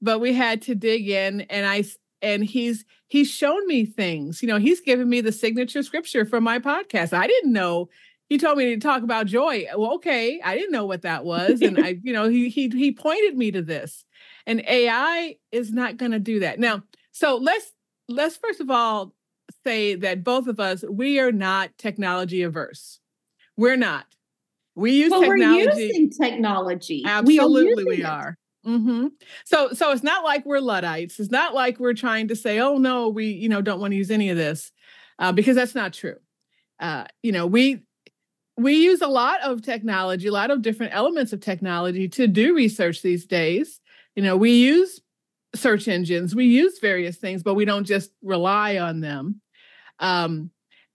but 0.00 0.18
we 0.18 0.32
had 0.32 0.62
to 0.62 0.74
dig 0.74 1.10
in 1.10 1.42
and 1.42 1.66
I, 1.66 1.84
and 2.22 2.42
he's, 2.42 2.86
he's 3.06 3.30
shown 3.30 3.66
me 3.66 3.84
things. 3.84 4.42
You 4.42 4.48
know, 4.48 4.58
he's 4.58 4.80
given 4.80 5.10
me 5.10 5.20
the 5.20 5.30
signature 5.30 5.82
scripture 5.82 6.24
for 6.24 6.40
my 6.40 6.58
podcast. 6.58 7.12
I 7.12 7.26
didn't 7.26 7.52
know. 7.52 7.90
He 8.30 8.38
told 8.38 8.56
me 8.56 8.74
to 8.74 8.80
talk 8.80 9.02
about 9.02 9.26
joy. 9.26 9.66
Uh, 9.72 9.78
well, 9.78 9.94
okay, 9.96 10.40
I 10.42 10.56
didn't 10.56 10.72
know 10.72 10.86
what 10.86 11.02
that 11.02 11.24
was, 11.24 11.60
and 11.60 11.78
I, 11.78 11.98
you 12.02 12.12
know, 12.12 12.28
he 12.28 12.48
he 12.48 12.68
he 12.68 12.90
pointed 12.90 13.36
me 13.36 13.52
to 13.52 13.62
this. 13.62 14.04
And 14.48 14.64
AI 14.66 15.36
is 15.52 15.72
not 15.72 15.96
going 15.96 16.10
to 16.10 16.18
do 16.18 16.40
that 16.40 16.58
now. 16.58 16.82
So 17.12 17.36
let's 17.36 17.72
let's 18.08 18.36
first 18.36 18.60
of 18.60 18.68
all 18.68 19.12
say 19.66 19.94
that 19.96 20.22
both 20.22 20.46
of 20.46 20.60
us 20.60 20.84
we 20.88 21.18
are 21.18 21.32
not 21.32 21.76
technology 21.78 22.42
averse. 22.42 23.00
We're 23.56 23.76
not. 23.76 24.06
We 24.74 24.92
use 24.92 25.10
well, 25.10 25.22
technology. 25.22 25.66
We're 25.66 25.78
using 25.80 26.10
technology. 26.10 27.02
Absolutely, 27.04 27.84
we 27.84 27.94
are. 27.94 27.96
We 27.96 28.02
are. 28.04 28.38
Mm-hmm. 28.66 29.06
So, 29.44 29.72
so 29.72 29.92
it's 29.92 30.02
not 30.02 30.24
like 30.24 30.44
we're 30.44 30.58
luddites. 30.58 31.20
It's 31.20 31.30
not 31.30 31.54
like 31.54 31.78
we're 31.78 31.94
trying 31.94 32.28
to 32.28 32.36
say, 32.36 32.58
"Oh 32.58 32.76
no, 32.78 33.08
we 33.08 33.26
you 33.26 33.48
know 33.48 33.62
don't 33.62 33.80
want 33.80 33.92
to 33.92 33.96
use 33.96 34.10
any 34.10 34.28
of 34.28 34.36
this," 34.36 34.72
uh, 35.18 35.32
because 35.32 35.56
that's 35.56 35.74
not 35.74 35.92
true. 35.92 36.16
Uh, 36.80 37.04
you 37.22 37.32
know, 37.32 37.46
we 37.46 37.82
we 38.58 38.74
use 38.74 39.02
a 39.02 39.08
lot 39.08 39.40
of 39.42 39.62
technology, 39.62 40.26
a 40.26 40.32
lot 40.32 40.50
of 40.50 40.62
different 40.62 40.94
elements 40.94 41.32
of 41.32 41.40
technology 41.40 42.08
to 42.08 42.26
do 42.26 42.54
research 42.54 43.02
these 43.02 43.24
days. 43.24 43.80
You 44.14 44.22
know, 44.22 44.36
we 44.36 44.52
use 44.52 45.00
search 45.54 45.88
engines, 45.88 46.34
we 46.34 46.46
use 46.46 46.78
various 46.80 47.16
things, 47.16 47.42
but 47.42 47.54
we 47.54 47.64
don't 47.64 47.84
just 47.84 48.10
rely 48.22 48.78
on 48.78 49.00
them. 49.00 49.40
Um, 49.98 50.50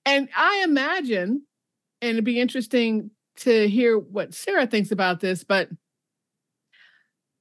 and 0.06 0.30
I 0.36 0.62
imagine, 0.64 1.44
and 2.02 2.12
it'd 2.12 2.24
be 2.24 2.40
interesting 2.40 3.12
to 3.38 3.68
hear 3.68 3.98
what 3.98 4.34
Sarah 4.34 4.68
thinks 4.68 4.92
about 4.92 5.20
this, 5.20 5.44
but 5.44 5.70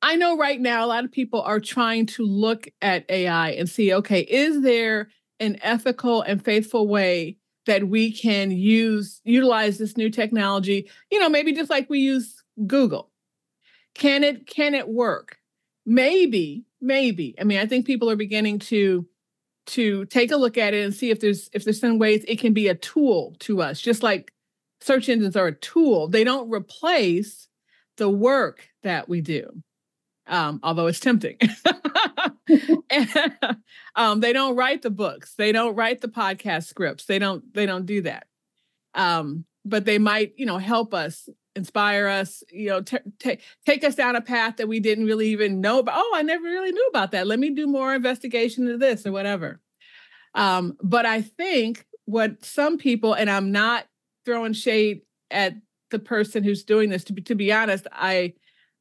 I 0.02 0.16
know 0.16 0.36
right 0.36 0.60
now 0.60 0.84
a 0.84 0.88
lot 0.88 1.04
of 1.04 1.12
people 1.12 1.42
are 1.42 1.60
trying 1.60 2.06
to 2.06 2.24
look 2.24 2.68
at 2.80 3.04
AI 3.10 3.50
and 3.50 3.68
see 3.68 3.92
okay, 3.92 4.20
is 4.20 4.62
there 4.62 5.10
an 5.40 5.58
ethical 5.62 6.22
and 6.22 6.42
faithful 6.42 6.88
way 6.88 7.36
that 7.66 7.88
we 7.88 8.12
can 8.12 8.50
use 8.50 9.20
utilize 9.24 9.78
this 9.78 9.96
new 9.96 10.10
technology? 10.10 10.88
You 11.10 11.18
know 11.20 11.28
maybe 11.28 11.52
just 11.52 11.70
like 11.70 11.90
we 11.90 12.00
use 12.00 12.42
google. 12.66 13.10
Can 13.94 14.24
it 14.24 14.46
can 14.46 14.74
it 14.74 14.88
work? 14.88 15.38
Maybe 15.84 16.64
maybe 16.80 17.34
i 17.38 17.44
mean 17.44 17.58
i 17.58 17.66
think 17.66 17.86
people 17.86 18.08
are 18.10 18.16
beginning 18.16 18.58
to 18.58 19.06
to 19.70 20.04
take 20.06 20.30
a 20.30 20.36
look 20.36 20.58
at 20.58 20.74
it 20.74 20.84
and 20.84 20.94
see 20.94 21.10
if 21.10 21.20
there's 21.20 21.48
if 21.52 21.64
there's 21.64 21.80
some 21.80 21.98
ways 21.98 22.24
it 22.26 22.38
can 22.38 22.52
be 22.52 22.68
a 22.68 22.74
tool 22.74 23.34
to 23.38 23.62
us 23.62 23.80
just 23.80 24.02
like 24.02 24.32
search 24.80 25.08
engines 25.08 25.36
are 25.36 25.48
a 25.48 25.54
tool 25.54 26.08
they 26.08 26.24
don't 26.24 26.50
replace 26.50 27.48
the 27.96 28.08
work 28.08 28.68
that 28.82 29.08
we 29.08 29.20
do 29.20 29.62
um, 30.30 30.60
although 30.62 30.86
it's 30.86 31.00
tempting. 31.00 31.36
and, 32.90 33.36
um, 33.96 34.20
they 34.20 34.32
don't 34.32 34.56
write 34.56 34.82
the 34.82 34.90
books. 34.90 35.34
They 35.34 35.52
don't 35.52 35.74
write 35.74 36.00
the 36.00 36.08
podcast 36.08 36.66
scripts. 36.66 37.04
They 37.04 37.18
don't. 37.18 37.52
They 37.52 37.66
don't 37.66 37.84
do 37.84 38.02
that. 38.02 38.26
Um, 38.94 39.44
but 39.64 39.84
they 39.84 39.98
might, 39.98 40.32
you 40.36 40.46
know, 40.46 40.58
help 40.58 40.94
us, 40.94 41.28
inspire 41.56 42.06
us, 42.06 42.42
you 42.50 42.68
know, 42.68 42.82
t- 42.82 42.98
t- 43.18 43.38
take 43.66 43.84
us 43.84 43.94
down 43.94 44.16
a 44.16 44.20
path 44.20 44.56
that 44.56 44.68
we 44.68 44.80
didn't 44.80 45.06
really 45.06 45.28
even 45.28 45.60
know 45.60 45.78
about. 45.80 45.96
Oh, 45.98 46.12
I 46.14 46.22
never 46.22 46.44
really 46.44 46.72
knew 46.72 46.86
about 46.88 47.12
that. 47.12 47.26
Let 47.26 47.38
me 47.38 47.50
do 47.50 47.66
more 47.66 47.94
investigation 47.94 48.64
into 48.66 48.78
this 48.78 49.06
or 49.06 49.12
whatever. 49.12 49.60
Um, 50.34 50.76
but 50.82 51.06
I 51.06 51.22
think 51.22 51.86
what 52.04 52.44
some 52.44 52.78
people, 52.78 53.14
and 53.14 53.28
I'm 53.28 53.50
not 53.52 53.86
throwing 54.24 54.52
shade 54.52 55.02
at 55.30 55.54
the 55.90 55.98
person 55.98 56.44
who's 56.44 56.62
doing 56.62 56.88
this. 56.88 57.04
To 57.04 57.12
be 57.12 57.22
to 57.22 57.34
be 57.34 57.52
honest, 57.52 57.86
I 57.92 58.34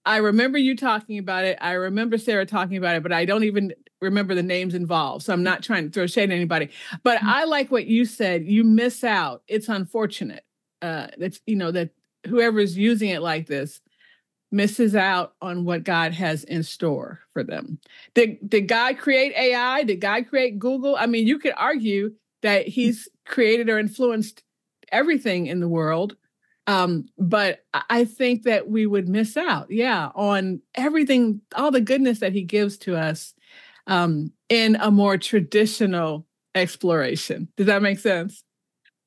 I 0.06 0.18
remember 0.18 0.58
you 0.58 0.76
talking 0.76 1.18
about 1.18 1.46
it. 1.46 1.58
I 1.60 1.74
remember 1.74 2.18
Sarah 2.18 2.46
talking 2.46 2.78
about 2.78 2.96
it, 2.96 3.04
but 3.04 3.12
I 3.12 3.26
don't 3.26 3.44
even 3.44 3.74
remember 4.02 4.34
the 4.34 4.44
names 4.44 4.74
involved. 4.74 5.26
So 5.26 5.34
I'm 5.34 5.44
not 5.44 5.62
trying 5.64 5.86
to 5.86 5.92
throw 5.92 6.08
shade 6.08 6.30
at 6.30 6.36
anybody. 6.36 6.70
But 7.04 7.18
mm-hmm. 7.18 7.30
I 7.30 7.44
like 7.44 7.72
what 7.72 7.86
you 7.86 8.06
said. 8.06 8.46
You 8.46 8.64
miss 8.64 9.04
out. 9.04 9.44
It's 9.48 9.70
unfortunate. 9.70 10.46
Uh, 10.82 11.08
that's 11.18 11.42
you 11.46 11.56
know 11.56 11.72
that 11.72 11.90
whoever 12.28 12.60
is 12.60 12.78
using 12.78 13.10
it 13.10 13.22
like 13.22 13.48
this 13.48 13.82
misses 14.52 14.96
out 14.96 15.34
on 15.42 15.64
what 15.64 15.84
God 15.84 16.12
has 16.14 16.44
in 16.44 16.64
store 16.64 17.20
for 17.34 17.44
them. 17.44 17.80
Did 18.16 18.38
did 18.48 18.68
God 18.68 18.98
create 18.98 19.34
AI? 19.36 19.84
Did 19.84 20.02
God 20.02 20.28
create 20.28 20.60
Google? 20.60 20.96
I 20.96 21.06
mean, 21.06 21.28
you 21.28 21.40
could 21.40 21.54
argue 21.56 22.14
that 22.42 22.68
He's 22.68 23.08
created 23.26 23.70
or 23.70 23.78
influenced 23.78 24.44
everything 24.92 25.48
in 25.48 25.60
the 25.60 25.68
world 25.68 26.16
um, 26.70 27.10
but 27.18 27.66
I 27.90 28.06
think 28.06 28.44
that 28.44 28.70
we 28.70 28.86
would 28.86 29.10
miss 29.10 29.36
out, 29.36 29.72
yeah, 29.72 30.12
on 30.14 30.62
everything, 30.76 31.42
all 31.56 31.72
the 31.72 31.82
goodness 31.82 32.20
that 32.20 32.32
he 32.32 32.44
gives 32.44 32.78
to 32.80 32.96
us 32.96 33.34
um, 33.88 34.34
in 34.50 34.76
a 34.76 34.92
more 34.92 35.18
traditional 35.18 36.28
exploration. 36.54 37.48
Does 37.58 37.66
that 37.66 37.82
make 37.82 37.98
sense? 37.98 38.44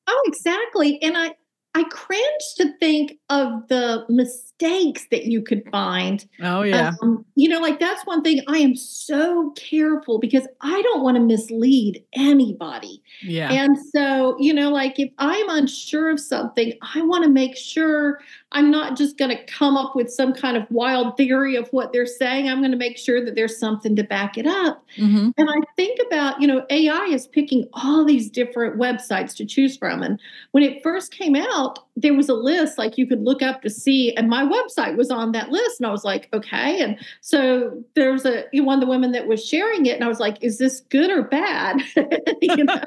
Oh, 0.07 0.23
exactly. 0.25 1.01
And 1.01 1.17
I, 1.17 1.35
I 1.75 1.83
cringe 1.85 2.43
to 2.57 2.71
think 2.77 3.19
of 3.29 3.67
the 3.67 4.05
mistakes 4.07 5.07
that 5.09 5.25
you 5.25 5.41
could 5.41 5.63
find. 5.71 6.25
Oh, 6.41 6.61
yeah. 6.61 6.91
Um, 7.01 7.25
you 7.35 7.49
know, 7.49 7.59
like 7.59 7.79
that's 7.79 8.05
one 8.05 8.21
thing 8.21 8.41
I 8.47 8.59
am 8.59 8.75
so 8.75 9.51
careful 9.55 10.19
because 10.19 10.47
I 10.61 10.81
don't 10.83 11.01
want 11.01 11.15
to 11.15 11.21
mislead 11.21 12.03
anybody. 12.13 13.01
Yeah. 13.23 13.51
And 13.51 13.77
so, 13.77 14.37
you 14.39 14.53
know, 14.53 14.69
like 14.69 14.99
if 14.99 15.11
I'm 15.17 15.49
unsure 15.49 16.11
of 16.11 16.19
something, 16.19 16.73
I 16.93 17.01
want 17.01 17.23
to 17.23 17.29
make 17.29 17.57
sure 17.57 18.19
I'm 18.53 18.69
not 18.69 18.95
just 18.95 19.17
going 19.17 19.35
to 19.35 19.43
come 19.45 19.75
up 19.75 19.95
with 19.95 20.11
some 20.11 20.33
kind 20.33 20.55
of 20.55 20.63
wild 20.69 21.17
theory 21.17 21.55
of 21.55 21.67
what 21.69 21.91
they're 21.91 22.05
saying. 22.05 22.47
I'm 22.47 22.59
going 22.59 22.71
to 22.71 22.77
make 22.77 22.97
sure 22.97 23.23
that 23.23 23.35
there's 23.35 23.59
something 23.59 23.95
to 23.95 24.03
back 24.03 24.37
it 24.37 24.45
up. 24.45 24.85
Mm-hmm. 24.97 25.31
And 25.37 25.49
I 25.49 25.55
think 25.75 25.99
about, 26.05 26.39
you 26.39 26.47
know, 26.47 26.65
AI 26.69 27.05
is 27.05 27.27
picking 27.27 27.67
all 27.73 28.05
these 28.05 28.29
different 28.29 28.79
websites 28.79 29.35
to 29.37 29.45
choose 29.45 29.75
from. 29.75 30.03
And 30.03 30.19
when 30.51 30.63
it 30.63 30.83
first 30.83 31.11
came 31.11 31.35
out, 31.35 31.79
there 31.95 32.13
was 32.13 32.29
a 32.29 32.33
list 32.33 32.77
like 32.77 32.97
you 32.97 33.07
could 33.07 33.23
look 33.23 33.41
up 33.41 33.61
to 33.61 33.69
see, 33.69 34.15
and 34.15 34.29
my 34.29 34.43
website 34.43 34.97
was 34.97 35.11
on 35.11 35.31
that 35.33 35.49
list. 35.49 35.79
And 35.79 35.87
I 35.87 35.91
was 35.91 36.03
like, 36.03 36.29
okay. 36.33 36.81
And 36.81 36.97
so 37.21 37.83
there 37.95 38.11
was 38.11 38.25
a 38.25 38.45
one 38.53 38.75
of 38.75 38.81
the 38.81 38.89
women 38.89 39.11
that 39.11 39.27
was 39.27 39.45
sharing 39.45 39.85
it, 39.85 39.95
and 39.95 40.03
I 40.03 40.07
was 40.07 40.19
like, 40.19 40.37
is 40.41 40.57
this 40.57 40.81
good 40.89 41.11
or 41.11 41.23
bad? 41.23 41.81
you 42.41 42.63
know? 42.63 42.81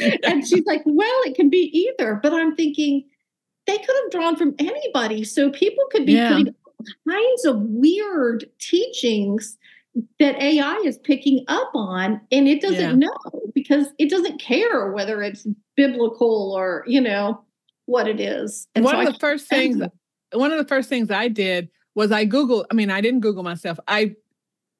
and 0.24 0.46
she's 0.46 0.64
like, 0.66 0.82
well, 0.84 1.20
it 1.24 1.34
can 1.34 1.50
be 1.50 1.70
either. 1.72 2.18
But 2.22 2.32
I'm 2.32 2.54
thinking, 2.54 3.04
they 3.66 3.78
could 3.78 3.96
have 4.02 4.10
drawn 4.10 4.36
from 4.36 4.54
anybody. 4.58 5.24
So 5.24 5.50
people 5.50 5.84
could 5.90 6.06
be 6.06 6.14
yeah. 6.14 6.30
putting 6.30 6.54
kinds 7.08 7.44
of 7.44 7.60
weird 7.60 8.44
teachings 8.58 9.56
that 10.18 10.40
AI 10.40 10.82
is 10.84 10.98
picking 10.98 11.44
up 11.48 11.70
on 11.74 12.20
and 12.32 12.48
it 12.48 12.60
doesn't 12.60 13.00
yeah. 13.00 13.06
know 13.06 13.16
because 13.54 13.86
it 13.98 14.10
doesn't 14.10 14.40
care 14.40 14.90
whether 14.90 15.22
it's 15.22 15.46
biblical 15.76 16.52
or, 16.52 16.84
you 16.86 17.00
know, 17.00 17.40
what 17.86 18.08
it 18.08 18.20
is. 18.20 18.66
And 18.74 18.84
one 18.84 18.94
so 18.94 19.00
of 19.00 19.12
the 19.12 19.18
first 19.20 19.46
things 19.46 19.80
one 20.32 20.50
of 20.50 20.58
the 20.58 20.66
first 20.66 20.88
things 20.88 21.10
I 21.10 21.28
did 21.28 21.68
was 21.94 22.10
I 22.10 22.26
Googled, 22.26 22.64
I 22.70 22.74
mean, 22.74 22.90
I 22.90 23.00
didn't 23.00 23.20
Google 23.20 23.44
myself. 23.44 23.78
I 23.86 24.14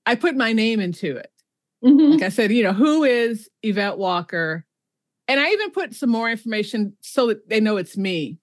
I 0.04 0.16
put 0.16 0.36
my 0.36 0.52
name 0.52 0.80
into 0.80 1.16
it. 1.16 1.30
Mm-hmm. 1.84 2.12
Like 2.12 2.22
I 2.22 2.28
said, 2.28 2.50
you 2.50 2.62
know, 2.62 2.72
who 2.72 3.04
is 3.04 3.48
Yvette 3.62 3.98
Walker? 3.98 4.66
And 5.28 5.40
I 5.40 5.48
even 5.50 5.70
put 5.70 5.94
some 5.94 6.10
more 6.10 6.28
information 6.30 6.96
so 7.00 7.28
that 7.28 7.48
they 7.48 7.60
know 7.60 7.76
it's 7.76 7.96
me 7.96 8.38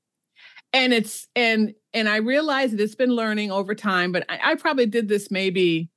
and 0.73 0.93
it's 0.93 1.27
and 1.35 1.73
and 1.93 2.07
i 2.09 2.17
realize 2.17 2.71
that 2.71 2.79
it's 2.79 2.95
been 2.95 3.15
learning 3.15 3.51
over 3.51 3.75
time 3.75 4.11
but 4.11 4.25
I, 4.29 4.51
I, 4.51 4.55
probably 4.55 4.85
did 4.85 5.07
this 5.07 5.29
maybe 5.31 5.89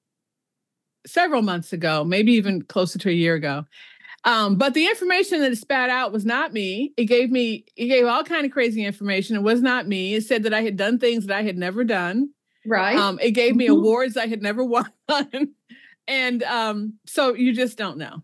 several 1.07 1.43
months 1.43 1.73
ago 1.73 2.04
maybe 2.04 2.33
even 2.33 2.62
closer 2.62 2.99
to 2.99 3.11
a 3.11 3.12
year 3.12 3.35
ago. 3.35 3.64
Um, 4.26 4.57
but 4.57 4.73
the 4.73 4.87
information 4.87 5.40
that 5.40 5.52
it 5.52 5.59
spat 5.59 5.90
out 5.90 6.11
was 6.11 6.25
not 6.25 6.54
me. 6.54 6.95
It 6.97 7.04
gave 7.04 7.31
me 7.31 7.66
it 7.76 7.87
gave 7.88 8.07
all 8.07 8.25
kind 8.25 8.47
of 8.47 8.52
crazy 8.52 8.85
information. 8.85 9.37
It 9.37 9.43
was 9.43 9.61
not 9.61 9.87
me. 9.87 10.14
It 10.14 10.25
said 10.25 10.45
that 10.45 10.54
i 10.54 10.62
had 10.62 10.76
done 10.76 10.99
things 10.99 11.26
that 11.26 11.37
i 11.37 11.43
had 11.43 11.59
never 11.59 11.85
done. 11.85 12.31
Right. 12.66 12.97
Um, 12.97 13.19
it 13.21 13.33
gave 13.33 13.54
me 13.54 13.66
mm-hmm. 13.66 13.81
awards 13.81 14.16
i 14.16 14.26
had 14.26 14.43
never 14.43 14.64
won. 14.64 14.90
And 16.07 16.43
um, 16.43 16.95
so 17.07 17.35
you 17.35 17.54
just 17.54 17.78
don't 17.78 17.99
know 17.99 18.23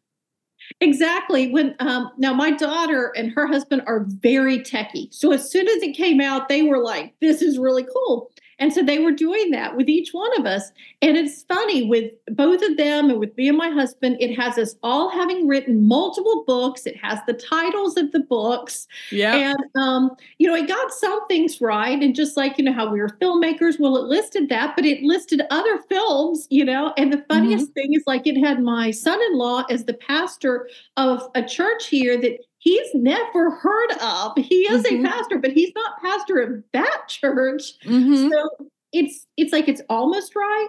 Exactly. 0.81 1.51
When 1.51 1.75
um, 1.81 2.11
now 2.17 2.33
my 2.33 2.51
daughter 2.53 3.13
and 3.17 3.33
her 3.33 3.47
husband 3.47 3.83
are 3.87 4.05
very 4.07 4.59
techie. 4.61 5.13
So 5.13 5.33
as 5.33 5.51
soon 5.51 5.69
as 5.69 5.83
it 5.83 5.97
came 5.97 6.21
out, 6.21 6.49
they 6.49 6.63
were 6.63 6.83
like, 6.83 7.15
"This 7.21 7.43
is 7.43 7.59
really 7.59 7.85
cool." 7.85 8.31
And 8.61 8.73
so 8.73 8.83
they 8.83 8.99
were 8.99 9.11
doing 9.11 9.51
that 9.51 9.75
with 9.77 9.89
each 9.89 10.11
one 10.13 10.31
of 10.39 10.45
us. 10.47 10.71
And 11.01 11.17
it's 11.17 11.43
funny 11.45 11.89
with 11.89 12.13
both 12.29 12.63
of 12.63 12.77
them 12.77 13.09
and 13.09 13.19
with 13.19 13.35
me 13.37 13.49
and 13.49 13.57
my 13.57 13.71
husband, 13.71 14.19
it 14.21 14.39
has 14.39 14.59
us 14.59 14.77
all 14.83 15.11
having 15.11 15.49
written 15.49 15.89
multiple 15.89 16.45
books. 16.47 16.87
It 16.87 16.97
has 17.03 17.19
the 17.27 17.33
titles 17.33 17.97
of 17.97 18.13
the 18.13 18.21
books. 18.21 18.87
Yeah. 19.11 19.35
And, 19.35 19.83
um, 19.83 20.11
you 20.39 20.47
know, 20.47 20.55
it 20.55 20.69
got 20.69 20.93
some 20.93 21.27
things 21.27 21.61
right. 21.61 22.01
And 22.01 22.15
just 22.15 22.37
like, 22.37 22.59
you 22.59 22.65
know, 22.65 22.73
how 22.73 22.93
we 22.93 23.01
were 23.01 23.17
filmmakers, 23.21 23.81
well, 23.81 23.97
it 23.97 24.05
listed 24.05 24.51
that, 24.51 24.77
but 24.77 24.85
it 24.85 25.03
listed 25.03 25.41
other 25.51 25.79
films, 25.89 26.47
you 26.51 26.65
know. 26.65 26.93
And 26.99 27.11
the 27.11 27.25
funniest 27.29 27.67
mm-hmm. 27.67 27.73
thing 27.73 27.95
is 27.95 28.05
like 28.07 28.27
it 28.27 28.39
had 28.39 28.63
my 28.63 28.91
son 28.91 29.19
in 29.23 29.39
law 29.39 29.65
as 29.71 29.87
the 29.87 29.95
pastor 29.95 30.69
of 30.99 31.23
a 31.35 31.43
church 31.43 31.87
here 31.87 32.21
that 32.21 32.39
he's 32.61 32.95
never 32.95 33.51
heard 33.51 33.91
of. 34.01 34.33
He 34.37 34.63
is 34.69 34.85
mm-hmm. 34.85 35.05
a 35.05 35.09
pastor, 35.09 35.39
but 35.39 35.51
he's 35.53 35.73
not 35.75 36.01
pastor 36.01 36.39
of 36.41 36.63
that 36.73 37.09
church. 37.09 37.63
Mm-hmm. 37.85 38.31
So 38.31 38.49
it's 38.93 39.27
it's 39.37 39.53
like 39.53 39.69
it's 39.69 39.83
almost 39.89 40.37
right, 40.37 40.69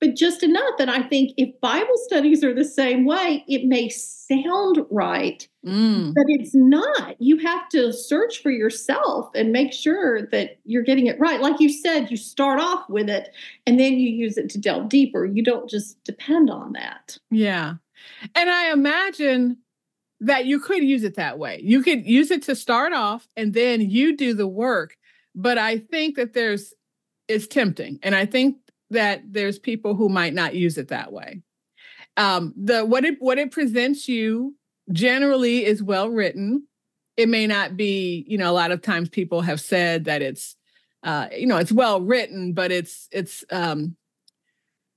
but 0.00 0.16
just 0.16 0.42
enough. 0.42 0.74
And 0.78 0.90
I 0.90 1.02
think 1.02 1.32
if 1.36 1.60
Bible 1.60 1.96
studies 2.06 2.42
are 2.42 2.54
the 2.54 2.64
same 2.64 3.04
way, 3.04 3.44
it 3.48 3.66
may 3.66 3.88
sound 3.88 4.84
right, 4.90 5.46
Mm. 5.64 6.12
but 6.12 6.24
it's 6.26 6.54
not. 6.54 7.14
You 7.20 7.38
have 7.38 7.68
to 7.68 7.92
search 7.92 8.42
for 8.42 8.50
yourself 8.50 9.30
and 9.34 9.52
make 9.52 9.72
sure 9.72 10.26
that 10.32 10.58
you're 10.64 10.82
getting 10.82 11.06
it 11.06 11.20
right. 11.20 11.40
Like 11.40 11.60
you 11.60 11.68
said, 11.68 12.10
you 12.10 12.16
start 12.16 12.58
off 12.60 12.88
with 12.88 13.08
it 13.08 13.28
and 13.64 13.78
then 13.78 13.92
you 13.94 14.10
use 14.10 14.36
it 14.36 14.50
to 14.50 14.58
delve 14.58 14.88
deeper. 14.88 15.24
You 15.24 15.44
don't 15.44 15.70
just 15.70 16.02
depend 16.02 16.50
on 16.50 16.72
that. 16.72 17.16
Yeah. 17.30 17.74
And 18.34 18.50
I 18.50 18.72
imagine 18.72 19.56
that 20.22 20.46
you 20.46 20.60
could 20.60 20.84
use 20.84 21.02
it 21.02 21.16
that 21.16 21.38
way. 21.38 21.60
You 21.62 21.82
could 21.82 22.06
use 22.06 22.30
it 22.30 22.42
to 22.42 22.54
start 22.54 22.92
off 22.92 23.26
and 23.36 23.52
then 23.52 23.80
you 23.80 24.16
do 24.16 24.34
the 24.34 24.46
work. 24.46 24.96
But 25.34 25.58
I 25.58 25.78
think 25.78 26.16
that 26.16 26.32
there's 26.32 26.72
it's 27.28 27.46
tempting. 27.46 27.98
And 28.02 28.14
I 28.14 28.26
think 28.26 28.56
that 28.90 29.22
there's 29.28 29.58
people 29.58 29.94
who 29.94 30.08
might 30.08 30.34
not 30.34 30.54
use 30.54 30.78
it 30.78 30.88
that 30.88 31.12
way. 31.12 31.42
Um, 32.16 32.54
the 32.56 32.84
what 32.84 33.04
it 33.04 33.16
what 33.20 33.38
it 33.38 33.50
presents 33.50 34.08
you 34.08 34.54
generally 34.92 35.64
is 35.64 35.82
well 35.82 36.08
written. 36.08 36.68
It 37.16 37.28
may 37.28 37.46
not 37.46 37.76
be, 37.76 38.24
you 38.28 38.38
know, 38.38 38.50
a 38.50 38.54
lot 38.54 38.70
of 38.70 38.80
times 38.80 39.08
people 39.08 39.40
have 39.40 39.60
said 39.60 40.04
that 40.04 40.22
it's 40.22 40.56
uh, 41.02 41.28
you 41.36 41.48
know, 41.48 41.56
it's 41.56 41.72
well 41.72 42.00
written, 42.00 42.52
but 42.52 42.70
it's 42.70 43.08
it's 43.10 43.44
um 43.50 43.96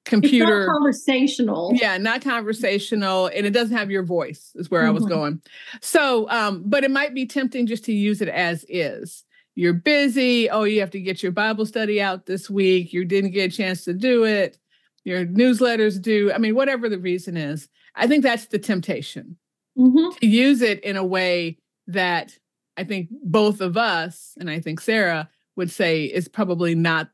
computer 0.05 0.61
It's 0.61 0.67
not 0.67 0.73
conversational. 0.73 1.71
yeah 1.81 1.97
not 1.97 2.21
conversational 2.21 3.27
and 3.27 3.45
it 3.45 3.51
doesn't 3.51 3.75
have 3.75 3.91
your 3.91 4.03
voice 4.03 4.51
is 4.55 4.69
where 4.71 4.85
i 4.85 4.89
was 4.89 5.03
Mhm. 5.03 5.09
going 5.09 5.41
so 5.81 6.29
um 6.29 6.63
but 6.65 6.83
it 6.83 6.91
might 6.91 7.13
be 7.13 7.25
tempting 7.25 7.65
just 7.67 7.83
to 7.85 7.93
use 7.93 8.21
it 8.21 8.29
as 8.29 8.65
is 8.69 9.23
you're 9.55 9.73
busy 9.73 10.49
oh 10.49 10.63
you 10.63 10.79
have 10.79 10.91
to 10.91 10.99
get 10.99 11.23
your 11.23 11.31
bible 11.31 11.65
study 11.65 12.01
out 12.01 12.25
this 12.27 12.49
week 12.49 12.93
you 12.93 13.03
didn't 13.05 13.31
get 13.31 13.51
a 13.53 13.55
chance 13.57 13.83
to 13.85 13.93
do 13.93 14.23
it 14.25 14.57
your 15.03 15.25
newsletters 15.25 16.01
do 16.01 16.31
i 16.33 16.37
mean 16.37 16.55
whatever 16.55 16.87
the 16.87 16.99
reason 16.99 17.35
is 17.35 17.67
i 17.95 18.05
think 18.07 18.21
that's 18.23 18.45
the 18.47 18.59
temptation 18.59 19.37
Mhm. 19.77 20.17
to 20.19 20.27
use 20.27 20.61
it 20.61 20.79
in 20.81 20.95
a 20.97 21.05
way 21.05 21.57
that 21.87 22.37
i 22.77 22.83
think 22.83 23.09
both 23.23 23.59
of 23.61 23.75
us 23.75 24.33
and 24.39 24.49
i 24.49 24.59
think 24.59 24.79
sarah 24.79 25.29
would 25.55 25.71
say 25.71 26.05
is 26.05 26.27
probably 26.27 26.75
not 26.75 27.09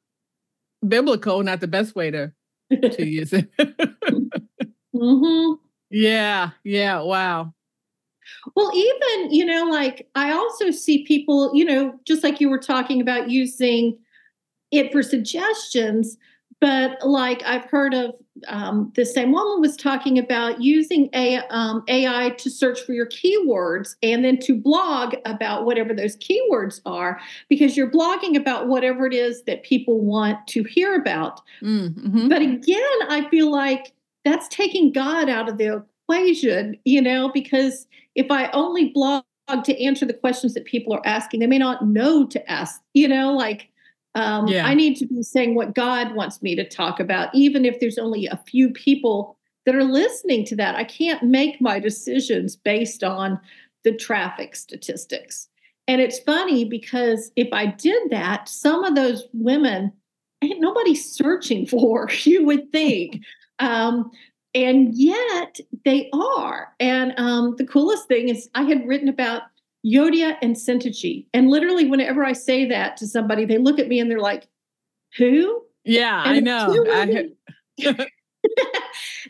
biblical 0.87 1.43
not 1.43 1.59
the 1.59 1.67
best 1.67 1.95
way 1.95 2.09
to 2.11 2.31
to 2.71 3.05
use 3.05 3.33
it 3.33 3.49
Mhm. 4.95 5.57
Yeah, 5.89 6.51
yeah, 6.63 7.01
wow. 7.01 7.53
Well, 8.55 8.71
even, 8.73 9.31
you 9.33 9.45
know, 9.45 9.65
like 9.69 10.09
I 10.15 10.31
also 10.31 10.71
see 10.71 11.03
people, 11.05 11.51
you 11.55 11.65
know, 11.65 11.99
just 12.05 12.23
like 12.23 12.39
you 12.41 12.49
were 12.49 12.59
talking 12.59 13.01
about 13.01 13.29
using 13.29 13.97
it 14.71 14.91
for 14.91 15.03
suggestions, 15.03 16.17
but 16.61 17.05
like 17.05 17.41
I've 17.43 17.65
heard 17.65 17.93
of 17.95 18.13
um, 18.47 18.93
the 18.95 19.03
same 19.03 19.31
woman 19.31 19.59
was 19.59 19.75
talking 19.75 20.17
about 20.17 20.61
using 20.61 21.09
a, 21.13 21.39
um, 21.49 21.83
AI 21.87 22.29
to 22.37 22.49
search 22.49 22.79
for 22.81 22.93
your 22.93 23.07
keywords 23.07 23.95
and 24.01 24.23
then 24.23 24.37
to 24.39 24.55
blog 24.55 25.15
about 25.25 25.65
whatever 25.65 25.93
those 25.93 26.15
keywords 26.17 26.79
are, 26.85 27.19
because 27.49 27.75
you're 27.75 27.89
blogging 27.89 28.37
about 28.37 28.67
whatever 28.67 29.07
it 29.07 29.13
is 29.13 29.43
that 29.43 29.63
people 29.63 29.99
want 29.99 30.47
to 30.47 30.63
hear 30.63 30.95
about. 30.95 31.41
Mm, 31.61 31.93
mhm. 31.95 32.29
But 32.29 32.43
again, 32.43 32.99
I 33.09 33.27
feel 33.29 33.51
like 33.51 33.91
that's 34.23 34.47
taking 34.47 34.91
God 34.93 35.29
out 35.29 35.49
of 35.49 35.57
the 35.57 35.83
equation, 36.03 36.77
you 36.85 37.01
know, 37.01 37.31
because 37.33 37.87
if 38.13 38.29
I 38.29 38.49
only 38.51 38.89
blog 38.89 39.23
to 39.63 39.83
answer 39.83 40.05
the 40.05 40.13
questions 40.13 40.53
that 40.53 40.65
people 40.65 40.93
are 40.93 41.01
asking, 41.05 41.39
they 41.39 41.47
may 41.47 41.57
not 41.57 41.85
know 41.85 42.25
to 42.27 42.51
ask, 42.51 42.81
you 42.93 43.07
know, 43.07 43.33
like 43.33 43.70
um, 44.15 44.47
Yeah. 44.47 44.65
I 44.65 44.73
need 44.73 44.95
to 44.97 45.05
be 45.05 45.23
saying 45.23 45.55
what 45.55 45.73
God 45.73 46.15
wants 46.15 46.41
me 46.41 46.55
to 46.55 46.67
talk 46.67 46.99
about, 46.99 47.33
even 47.33 47.65
if 47.65 47.79
there's 47.79 47.97
only 47.97 48.27
a 48.27 48.41
few 48.47 48.69
people 48.69 49.37
that 49.65 49.75
are 49.75 49.83
listening 49.83 50.45
to 50.45 50.55
that. 50.55 50.75
I 50.75 50.83
can't 50.83 51.23
make 51.23 51.61
my 51.61 51.79
decisions 51.79 52.55
based 52.55 53.03
on 53.03 53.39
the 53.83 53.95
traffic 53.95 54.55
statistics. 54.55 55.47
And 55.87 56.01
it's 56.01 56.19
funny 56.19 56.65
because 56.65 57.31
if 57.35 57.49
I 57.51 57.67
did 57.67 58.09
that, 58.09 58.49
some 58.49 58.83
of 58.83 58.95
those 58.95 59.23
women 59.33 59.91
ain't 60.43 60.59
nobody 60.61 60.95
searching 60.95 61.65
for, 61.73 62.09
you 62.23 62.45
would 62.45 62.71
think. 62.71 63.21
um, 63.59 64.11
and 64.53 64.93
yet 64.95 65.59
they 65.85 66.09
are. 66.11 66.73
And 66.79 67.13
um, 67.17 67.55
the 67.57 67.65
coolest 67.65 68.07
thing 68.09 68.27
is, 68.27 68.49
I 68.53 68.63
had 68.63 68.85
written 68.85 69.07
about 69.07 69.43
Euodia 69.85 70.37
and 70.41 70.55
Syntyche. 70.55 71.25
And 71.33 71.49
literally, 71.49 71.85
whenever 71.89 72.23
I 72.23 72.33
say 72.33 72.65
that 72.67 72.97
to 72.97 73.07
somebody, 73.07 73.45
they 73.45 73.57
look 73.57 73.79
at 73.79 73.87
me 73.87 73.99
and 73.99 74.09
they're 74.11 74.19
like, 74.19 74.47
Who? 75.17 75.63
Yeah, 75.83 76.21
I 76.25 76.39
know. 76.39 76.73
two 76.73 76.85
I, 76.91 77.05
women- 77.05 77.35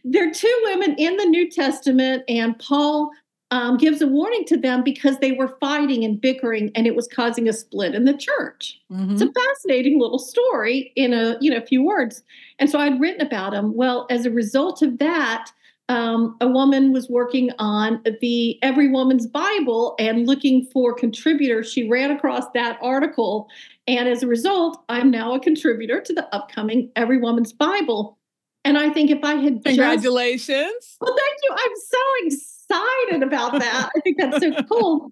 They're 0.03 0.31
two 0.31 0.59
women 0.63 0.95
in 0.97 1.17
the 1.17 1.25
New 1.25 1.49
Testament, 1.49 2.23
and 2.27 2.57
Paul 2.59 3.11
um, 3.51 3.77
gives 3.77 4.01
a 4.01 4.07
warning 4.07 4.45
to 4.45 4.57
them 4.57 4.83
because 4.83 5.17
they 5.19 5.33
were 5.33 5.57
fighting 5.59 6.03
and 6.05 6.19
bickering, 6.19 6.71
and 6.75 6.87
it 6.87 6.95
was 6.95 7.07
causing 7.07 7.47
a 7.49 7.53
split 7.53 7.93
in 7.93 8.05
the 8.05 8.13
church. 8.17 8.79
Mhm. 8.91 9.11
It's 9.13 9.21
a 9.21 9.31
fascinating 9.31 9.99
little 9.99 10.19
story 10.19 10.91
in 10.95 11.13
a 11.13 11.37
you 11.41 11.51
know 11.51 11.57
a 11.57 11.65
few 11.65 11.83
words. 11.83 12.23
And 12.59 12.69
so 12.69 12.79
I'd 12.79 12.99
written 12.99 13.25
about 13.25 13.51
them. 13.51 13.75
Well, 13.75 14.07
as 14.09 14.25
a 14.25 14.31
result 14.31 14.81
of 14.81 14.97
that, 14.99 15.51
um, 15.91 16.37
a 16.39 16.47
woman 16.47 16.93
was 16.93 17.09
working 17.09 17.49
on 17.59 18.01
the 18.21 18.57
Every 18.63 18.89
Woman's 18.89 19.27
Bible 19.27 19.95
and 19.99 20.25
looking 20.25 20.65
for 20.71 20.93
contributors. 20.93 21.71
She 21.71 21.89
ran 21.89 22.11
across 22.11 22.45
that 22.53 22.79
article, 22.81 23.49
and 23.87 24.07
as 24.07 24.23
a 24.23 24.27
result, 24.27 24.81
I'm 24.87 25.11
now 25.11 25.33
a 25.35 25.39
contributor 25.39 25.99
to 25.99 26.13
the 26.13 26.33
upcoming 26.33 26.91
Every 26.95 27.17
Woman's 27.17 27.51
Bible. 27.51 28.17
And 28.63 28.77
I 28.77 28.89
think 28.89 29.11
if 29.11 29.19
I 29.23 29.33
had 29.35 29.55
just 29.55 29.65
Congratulations. 29.65 30.97
well, 31.01 31.15
thank 31.17 31.39
you. 31.43 31.49
I'm 31.51 31.75
so 31.75 31.97
excited 32.25 33.23
about 33.23 33.59
that. 33.59 33.89
I 33.93 33.99
think 33.99 34.17
that's 34.17 34.39
so 34.39 34.63
cool. 34.71 35.11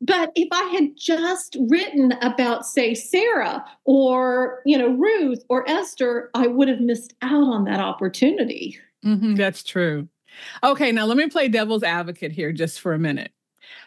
But 0.00 0.30
if 0.34 0.48
I 0.52 0.64
had 0.64 0.90
just 0.96 1.56
written 1.68 2.12
about, 2.20 2.66
say, 2.66 2.94
Sarah 2.94 3.64
or 3.84 4.60
you 4.66 4.76
know 4.76 4.90
Ruth 4.90 5.42
or 5.48 5.68
Esther, 5.70 6.30
I 6.34 6.48
would 6.48 6.68
have 6.68 6.80
missed 6.80 7.14
out 7.22 7.44
on 7.44 7.64
that 7.64 7.80
opportunity. 7.80 8.78
Mhm, 9.06 9.38
that's 9.38 9.62
true. 9.62 10.06
Okay, 10.62 10.92
now 10.92 11.06
let 11.06 11.16
me 11.16 11.28
play 11.28 11.48
devil's 11.48 11.82
advocate 11.82 12.32
here 12.32 12.52
just 12.52 12.80
for 12.80 12.92
a 12.92 12.98
minute. 12.98 13.32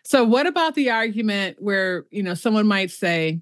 So, 0.04 0.24
what 0.24 0.48
about 0.48 0.76
the 0.76 0.90
argument 0.90 1.58
where, 1.60 2.06
you 2.12 2.24
know, 2.24 2.34
someone 2.34 2.68
might 2.68 2.92
say, 2.92 3.42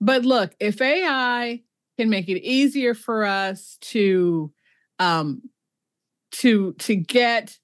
but 0.00 0.24
look, 0.24 0.54
if 0.60 0.80
AI 0.80 1.62
can 1.98 2.10
make 2.10 2.28
it 2.28 2.42
easier 2.42 2.94
for 2.94 3.24
us 3.24 3.76
to 3.80 4.52
um 4.98 5.42
to 6.30 6.72
to 6.74 6.96
get 6.96 7.58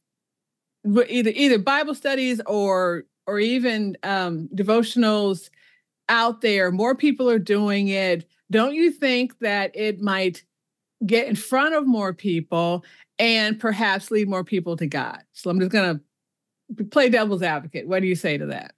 either 0.86 1.30
either 1.34 1.58
Bible 1.58 1.94
studies 1.94 2.40
or 2.46 3.04
or 3.26 3.38
even 3.38 3.96
um 4.02 4.48
devotionals 4.54 5.50
out 6.08 6.40
there, 6.40 6.70
more 6.70 6.94
people 6.94 7.30
are 7.30 7.38
doing 7.38 7.88
it. 7.88 8.28
Don't 8.50 8.74
you 8.74 8.90
think 8.90 9.38
that 9.38 9.70
it 9.74 10.00
might 10.00 10.44
get 11.06 11.26
in 11.28 11.36
front 11.36 11.74
of 11.74 11.86
more 11.86 12.12
people 12.12 12.84
and 13.18 13.58
perhaps 13.58 14.10
lead 14.10 14.28
more 14.28 14.44
people 14.44 14.76
to 14.76 14.86
God. 14.86 15.18
So 15.32 15.50
I'm 15.50 15.58
just 15.58 15.72
going 15.72 16.00
to 16.78 16.84
play 16.86 17.08
devil's 17.08 17.42
advocate. 17.42 17.86
What 17.86 18.00
do 18.00 18.08
you 18.08 18.16
say 18.16 18.38
to 18.38 18.46
that? 18.46 18.74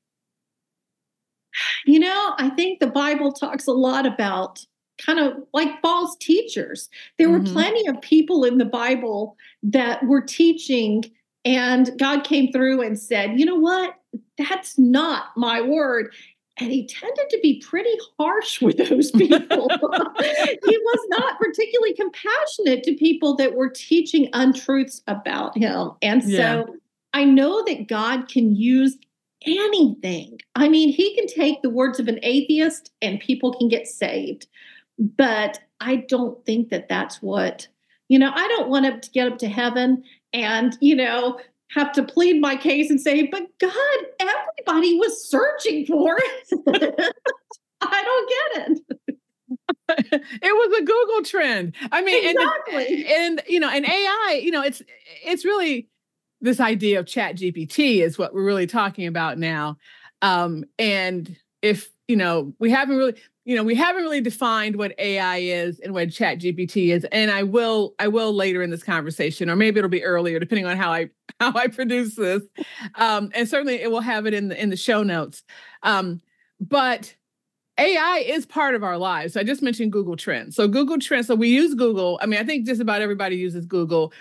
You 1.86 2.00
know, 2.00 2.34
I 2.38 2.50
think 2.50 2.80
the 2.80 2.86
Bible 2.86 3.32
talks 3.32 3.66
a 3.66 3.72
lot 3.72 4.04
about 4.06 4.64
kind 4.98 5.18
of 5.18 5.34
like 5.52 5.80
false 5.82 6.16
teachers. 6.20 6.88
There 7.18 7.30
were 7.30 7.40
Mhm. 7.40 7.52
plenty 7.52 7.86
of 7.86 8.00
people 8.00 8.44
in 8.44 8.58
the 8.58 8.64
Bible 8.64 9.36
that 9.62 10.04
were 10.04 10.20
teaching, 10.20 11.04
and 11.44 11.98
God 11.98 12.24
came 12.24 12.52
through 12.52 12.82
and 12.82 12.98
said, 12.98 13.38
You 13.38 13.46
know 13.46 13.56
what? 13.58 13.94
That's 14.38 14.78
not 14.78 15.26
my 15.36 15.60
word. 15.60 16.14
And 16.58 16.72
he 16.72 16.86
tended 16.86 17.28
to 17.30 17.38
be 17.42 17.60
pretty 17.60 17.94
harsh 18.18 18.60
with 18.62 18.78
those 18.78 19.10
people. 19.12 19.68
he 19.68 20.78
was 20.78 21.06
not 21.08 21.38
particularly 21.38 21.94
compassionate 21.94 22.82
to 22.84 22.94
people 22.94 23.36
that 23.36 23.54
were 23.54 23.68
teaching 23.68 24.28
untruths 24.32 25.02
about 25.06 25.56
him. 25.56 25.92
And 26.02 26.22
so 26.22 26.28
Yeah. 26.28 26.64
I 27.12 27.24
know 27.24 27.64
that 27.64 27.88
God 27.88 28.28
can 28.28 28.54
use 28.54 28.98
anything. 29.46 30.38
I 30.54 30.68
mean, 30.68 30.90
he 30.90 31.14
can 31.14 31.26
take 31.26 31.62
the 31.62 31.70
words 31.70 31.98
of 31.98 32.08
an 32.08 32.18
atheist 32.22 32.90
and 33.00 33.20
people 33.20 33.54
can 33.54 33.68
get 33.68 33.86
saved. 33.86 34.46
But 34.98 35.60
I 35.80 35.96
don't 35.96 36.44
think 36.44 36.70
that 36.70 36.88
that's 36.88 37.22
what, 37.22 37.68
you 38.08 38.18
know, 38.18 38.30
I 38.34 38.48
don't 38.48 38.68
want 38.68 39.02
to 39.02 39.10
get 39.10 39.30
up 39.30 39.38
to 39.38 39.48
heaven 39.48 40.02
and, 40.32 40.76
you 40.80 40.96
know, 40.96 41.38
have 41.70 41.92
to 41.92 42.02
plead 42.02 42.40
my 42.40 42.56
case 42.56 42.90
and 42.90 43.00
say, 43.00 43.26
but 43.26 43.42
God, 43.58 43.98
everybody 44.20 44.98
was 44.98 45.28
searching 45.28 45.86
for 45.86 46.16
it. 46.18 47.14
I 47.80 48.02
don't 48.02 48.28
get 48.28 48.68
it. 48.68 49.02
it 49.88 50.42
was 50.42 50.78
a 50.78 50.84
Google 50.84 51.22
trend. 51.22 51.74
I 51.92 52.02
mean, 52.02 52.28
Exactly. 52.30 53.06
and, 53.06 53.38
and 53.38 53.42
you 53.48 53.60
know, 53.60 53.70
and 53.70 53.84
AI, 53.84 54.40
you 54.42 54.50
know, 54.50 54.62
it's 54.62 54.82
it's 55.24 55.44
really 55.44 55.88
this 56.40 56.60
idea 56.60 56.98
of 56.98 57.06
Chat 57.06 57.36
GPT 57.36 58.02
is 58.02 58.18
what 58.18 58.34
we're 58.34 58.44
really 58.44 58.66
talking 58.66 59.06
about 59.06 59.38
now. 59.38 59.78
Um, 60.22 60.64
and 60.78 61.36
if 61.62 61.90
you 62.08 62.16
know, 62.16 62.54
we 62.58 62.70
haven't 62.70 62.96
really 62.96 63.14
you 63.46 63.54
know, 63.54 63.62
we 63.62 63.76
haven't 63.76 64.02
really 64.02 64.20
defined 64.20 64.74
what 64.74 64.92
AI 64.98 65.36
is 65.36 65.78
and 65.78 65.94
what 65.94 66.10
Chat 66.10 66.40
GPT 66.40 66.88
is, 66.88 67.06
and 67.12 67.30
I 67.30 67.44
will, 67.44 67.94
I 68.00 68.08
will 68.08 68.34
later 68.34 68.60
in 68.60 68.70
this 68.70 68.82
conversation, 68.82 69.48
or 69.48 69.54
maybe 69.54 69.78
it'll 69.78 69.88
be 69.88 70.02
earlier, 70.02 70.40
depending 70.40 70.66
on 70.66 70.76
how 70.76 70.92
I 70.92 71.10
how 71.40 71.52
I 71.54 71.68
produce 71.68 72.16
this, 72.16 72.42
um, 72.96 73.30
and 73.34 73.48
certainly 73.48 73.80
it 73.80 73.90
will 73.90 74.00
have 74.00 74.26
it 74.26 74.34
in 74.34 74.48
the 74.48 74.60
in 74.60 74.70
the 74.70 74.76
show 74.76 75.04
notes. 75.04 75.44
Um, 75.84 76.20
but 76.60 77.14
AI 77.78 78.24
is 78.26 78.46
part 78.46 78.74
of 78.74 78.82
our 78.82 78.98
lives. 78.98 79.34
So 79.34 79.40
I 79.40 79.44
just 79.44 79.62
mentioned 79.62 79.92
Google 79.92 80.16
Trends. 80.16 80.56
So 80.56 80.66
Google 80.66 80.98
Trends. 80.98 81.28
So 81.28 81.36
we 81.36 81.48
use 81.48 81.74
Google. 81.74 82.18
I 82.20 82.26
mean, 82.26 82.40
I 82.40 82.44
think 82.44 82.66
just 82.66 82.80
about 82.80 83.00
everybody 83.00 83.36
uses 83.36 83.64
Google. 83.64 84.12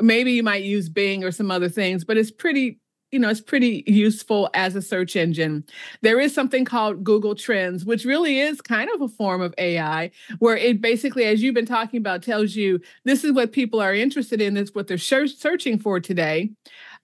Maybe 0.00 0.32
you 0.32 0.42
might 0.42 0.64
use 0.64 0.88
Bing 0.88 1.22
or 1.22 1.30
some 1.30 1.52
other 1.52 1.68
things, 1.68 2.04
but 2.04 2.16
it's 2.16 2.32
pretty 2.32 2.80
you 3.12 3.18
know, 3.18 3.28
it's 3.28 3.40
pretty 3.40 3.84
useful 3.86 4.50
as 4.54 4.74
a 4.74 4.82
search 4.82 5.14
engine. 5.16 5.64
There 6.02 6.18
is 6.18 6.34
something 6.34 6.64
called 6.64 7.04
Google 7.04 7.34
Trends, 7.34 7.84
which 7.84 8.04
really 8.04 8.40
is 8.40 8.60
kind 8.60 8.90
of 8.94 9.00
a 9.00 9.08
form 9.08 9.40
of 9.40 9.54
AI, 9.58 10.10
where 10.38 10.56
it 10.56 10.80
basically, 10.80 11.24
as 11.24 11.42
you've 11.42 11.54
been 11.54 11.66
talking 11.66 11.98
about, 11.98 12.22
tells 12.22 12.56
you 12.56 12.80
this 13.04 13.24
is 13.24 13.32
what 13.32 13.52
people 13.52 13.80
are 13.80 13.94
interested 13.94 14.40
in, 14.40 14.54
this 14.54 14.70
is 14.70 14.74
what 14.74 14.88
they're 14.88 14.98
searching 14.98 15.78
for 15.78 16.00
today. 16.00 16.50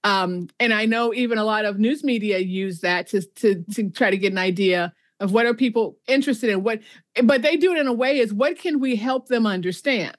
Um, 0.05 0.49
and 0.59 0.75
I 0.75 0.87
know 0.87 1.15
even 1.15 1.39
a 1.39 1.45
lot 1.45 1.65
of 1.65 1.79
news 1.79 2.03
media 2.03 2.39
use 2.39 2.81
that 2.81 3.07
to, 3.09 3.23
to, 3.37 3.65
to 3.75 3.91
try 3.91 4.11
to 4.11 4.19
get 4.19 4.33
an 4.33 4.39
idea 4.39 4.93
of 5.21 5.33
what 5.33 5.47
are 5.47 5.55
people 5.55 5.97
interested 6.09 6.51
in. 6.51 6.65
What, 6.65 6.81
but 7.23 7.43
they 7.43 7.57
do 7.57 7.73
it 7.73 7.79
in 7.79 7.87
a 7.87 7.93
way 7.93 8.19
is 8.19 8.35
what 8.35 8.59
can 8.59 8.81
we 8.81 8.97
help 8.97 9.29
them 9.29 9.47
understand? 9.47 10.17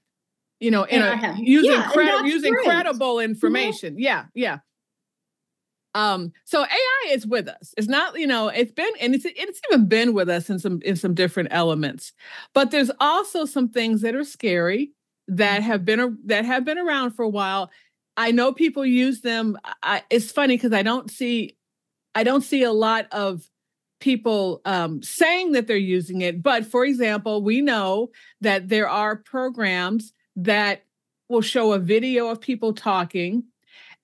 You 0.62 0.72
know, 0.72 0.84
in 0.84 1.02
a, 1.02 1.36
using 1.40 1.72
yeah, 1.72 2.24
using 2.24 2.56
credible 2.64 3.20
information. 3.20 4.00
Yeah, 4.00 4.26
yeah. 4.34 4.60
Um, 5.96 6.34
so 6.44 6.64
AI 6.64 7.12
is 7.12 7.28
with 7.28 7.48
us. 7.48 7.74
It's 7.78 7.88
not, 7.88 8.20
you 8.20 8.28
know, 8.28 8.48
it's 8.48 8.72
been 8.72 8.92
and 9.00 9.14
it's 9.14 9.26
it's 9.26 9.62
even 9.72 9.88
been 9.88 10.14
with 10.14 10.30
us 10.30 10.50
in 10.50 10.60
some 10.60 10.82
in 10.84 10.96
some 10.96 11.14
different 11.14 11.50
elements. 11.52 12.14
But 12.54 12.72
there's 12.72 12.92
also 13.00 13.46
some 13.46 13.70
things 13.70 14.02
that 14.02 14.16
are 14.16 14.24
scary 14.24 14.92
that 15.28 15.62
mm-hmm. 15.62 15.68
have 15.68 15.86
been 15.86 16.18
that 16.26 16.46
have 16.46 16.66
been 16.66 16.80
around 16.80 17.12
for 17.12 17.24
a 17.24 17.30
while. 17.30 17.72
I 18.18 18.32
know 18.32 18.54
people 18.54 18.86
use 18.86 19.22
them. 19.22 19.58
I, 19.82 20.04
it's 20.10 20.32
funny 20.32 20.56
because 20.56 20.74
I 20.74 20.84
don't 20.84 21.10
see 21.10 21.58
I 22.16 22.24
don't 22.24 22.42
see 22.42 22.64
a 22.64 22.72
lot 22.72 23.08
of 23.12 23.48
people 24.00 24.62
um, 24.66 25.02
saying 25.02 25.54
that 25.54 25.68
they're 25.68 25.78
using 25.78 26.22
it. 26.22 26.44
But 26.44 26.66
for 26.66 26.86
example, 26.86 27.42
we 27.42 27.62
know 27.62 28.10
that 28.42 28.68
there 28.68 28.90
are 28.90 29.16
programs 29.16 30.12
that 30.36 30.84
will 31.30 31.42
show 31.42 31.72
a 31.74 31.80
video 31.80 32.28
of 32.28 32.42
people 32.42 32.74
talking 32.74 33.44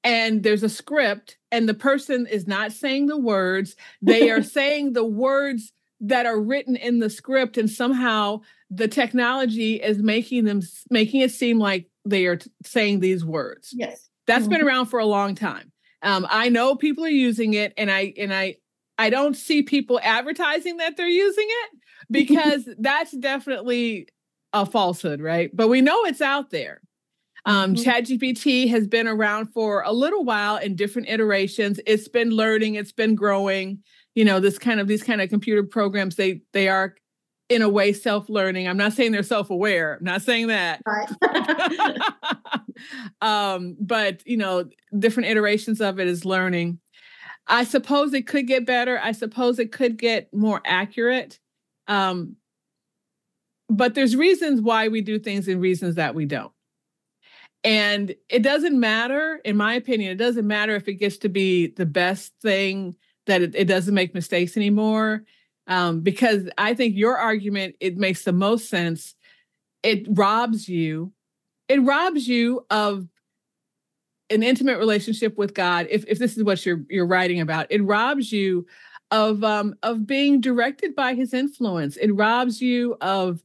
and 0.03 0.43
there's 0.43 0.63
a 0.63 0.69
script 0.69 1.37
and 1.51 1.67
the 1.67 1.73
person 1.73 2.27
is 2.27 2.47
not 2.47 2.71
saying 2.71 3.07
the 3.07 3.17
words 3.17 3.75
they 4.01 4.29
are 4.29 4.43
saying 4.57 4.93
the 4.93 5.05
words 5.05 5.71
that 6.01 6.25
are 6.25 6.39
written 6.39 6.75
in 6.75 6.99
the 6.99 7.09
script 7.09 7.57
and 7.57 7.69
somehow 7.69 8.39
the 8.69 8.87
technology 8.87 9.75
is 9.75 9.99
making 9.99 10.45
them 10.45 10.61
making 10.89 11.21
it 11.21 11.31
seem 11.31 11.59
like 11.59 11.89
they 12.05 12.25
are 12.25 12.37
t- 12.37 12.49
saying 12.63 12.99
these 12.99 13.25
words. 13.25 13.73
Yes. 13.73 14.09
That's 14.25 14.43
mm-hmm. 14.43 14.53
been 14.53 14.61
around 14.61 14.85
for 14.85 14.99
a 14.99 15.05
long 15.05 15.35
time. 15.35 15.71
Um, 16.01 16.25
i 16.29 16.47
know 16.47 16.75
people 16.75 17.03
are 17.03 17.09
using 17.09 17.55
it 17.55 17.73
and 17.75 17.91
i 17.91 18.13
and 18.17 18.33
i 18.33 18.55
i 18.97 19.09
don't 19.09 19.35
see 19.35 19.63
people 19.63 19.99
advertising 20.01 20.77
that 20.77 20.95
they're 20.95 21.09
using 21.09 21.45
it 21.45 21.79
because 22.09 22.69
that's 22.77 23.11
definitely 23.11 24.07
a 24.53 24.65
falsehood 24.65 25.19
right? 25.21 25.53
But 25.53 25.67
we 25.67 25.81
know 25.81 26.05
it's 26.05 26.21
out 26.21 26.51
there 26.51 26.81
um, 27.45 27.73
mm-hmm. 27.73 27.89
ChatGPT 27.89 28.69
has 28.69 28.87
been 28.87 29.07
around 29.07 29.47
for 29.47 29.81
a 29.81 29.91
little 29.91 30.23
while 30.23 30.57
in 30.57 30.75
different 30.75 31.09
iterations. 31.09 31.79
It's 31.85 32.07
been 32.07 32.31
learning, 32.31 32.75
it's 32.75 32.91
been 32.91 33.15
growing. 33.15 33.79
You 34.15 34.25
know, 34.25 34.39
this 34.39 34.57
kind 34.57 34.79
of 34.79 34.87
these 34.87 35.03
kind 35.03 35.21
of 35.21 35.29
computer 35.29 35.63
programs, 35.63 36.15
they 36.15 36.41
they 36.53 36.67
are 36.67 36.95
in 37.47 37.61
a 37.61 37.69
way 37.69 37.93
self-learning. 37.93 38.67
I'm 38.67 38.77
not 38.77 38.93
saying 38.93 39.11
they're 39.11 39.23
self-aware. 39.23 39.95
I'm 39.95 40.03
not 40.03 40.21
saying 40.21 40.47
that. 40.47 40.81
Right. 40.85 41.99
um, 43.21 43.75
but 43.79 44.21
you 44.25 44.37
know, 44.37 44.69
different 44.97 45.29
iterations 45.29 45.81
of 45.81 45.99
it 45.99 46.07
is 46.07 46.25
learning. 46.25 46.79
I 47.47 47.63
suppose 47.63 48.13
it 48.13 48.27
could 48.27 48.45
get 48.45 48.65
better. 48.65 48.99
I 49.01 49.11
suppose 49.11 49.57
it 49.57 49.71
could 49.71 49.97
get 49.97 50.31
more 50.33 50.61
accurate. 50.65 51.39
Um, 51.87 52.35
but 53.69 53.95
there's 53.95 54.15
reasons 54.15 54.61
why 54.61 54.87
we 54.87 55.01
do 55.01 55.17
things 55.17 55.47
and 55.47 55.59
reasons 55.59 55.95
that 55.95 56.13
we 56.13 56.25
don't. 56.25 56.51
And 57.63 58.15
it 58.29 58.41
doesn't 58.41 58.79
matter, 58.79 59.41
in 59.43 59.57
my 59.57 59.73
opinion, 59.73 60.11
it 60.11 60.17
doesn't 60.17 60.47
matter 60.47 60.75
if 60.75 60.87
it 60.87 60.93
gets 60.95 61.17
to 61.19 61.29
be 61.29 61.67
the 61.67 61.85
best 61.85 62.33
thing 62.41 62.95
that 63.25 63.41
it, 63.41 63.55
it 63.55 63.65
doesn't 63.65 63.93
make 63.93 64.13
mistakes 64.13 64.55
anymore. 64.55 65.23
Um, 65.67 66.01
because 66.01 66.49
I 66.57 66.73
think 66.73 66.95
your 66.95 67.17
argument, 67.17 67.75
it 67.79 67.97
makes 67.97 68.23
the 68.23 68.33
most 68.33 68.69
sense. 68.69 69.13
It 69.83 70.07
robs 70.09 70.67
you, 70.67 71.13
it 71.67 71.81
robs 71.83 72.27
you 72.27 72.65
of 72.69 73.07
an 74.29 74.43
intimate 74.43 74.77
relationship 74.77 75.37
with 75.37 75.53
God. 75.53 75.87
If 75.89 76.05
if 76.07 76.19
this 76.19 76.37
is 76.37 76.43
what 76.43 76.65
you're 76.65 76.83
you're 76.89 77.05
writing 77.05 77.39
about, 77.39 77.67
it 77.69 77.83
robs 77.83 78.31
you 78.31 78.65
of 79.11 79.43
um 79.43 79.75
of 79.83 80.05
being 80.05 80.41
directed 80.41 80.95
by 80.95 81.13
his 81.13 81.33
influence. 81.33 81.97
It 81.97 82.11
robs 82.11 82.61
you 82.61 82.97
of 83.01 83.43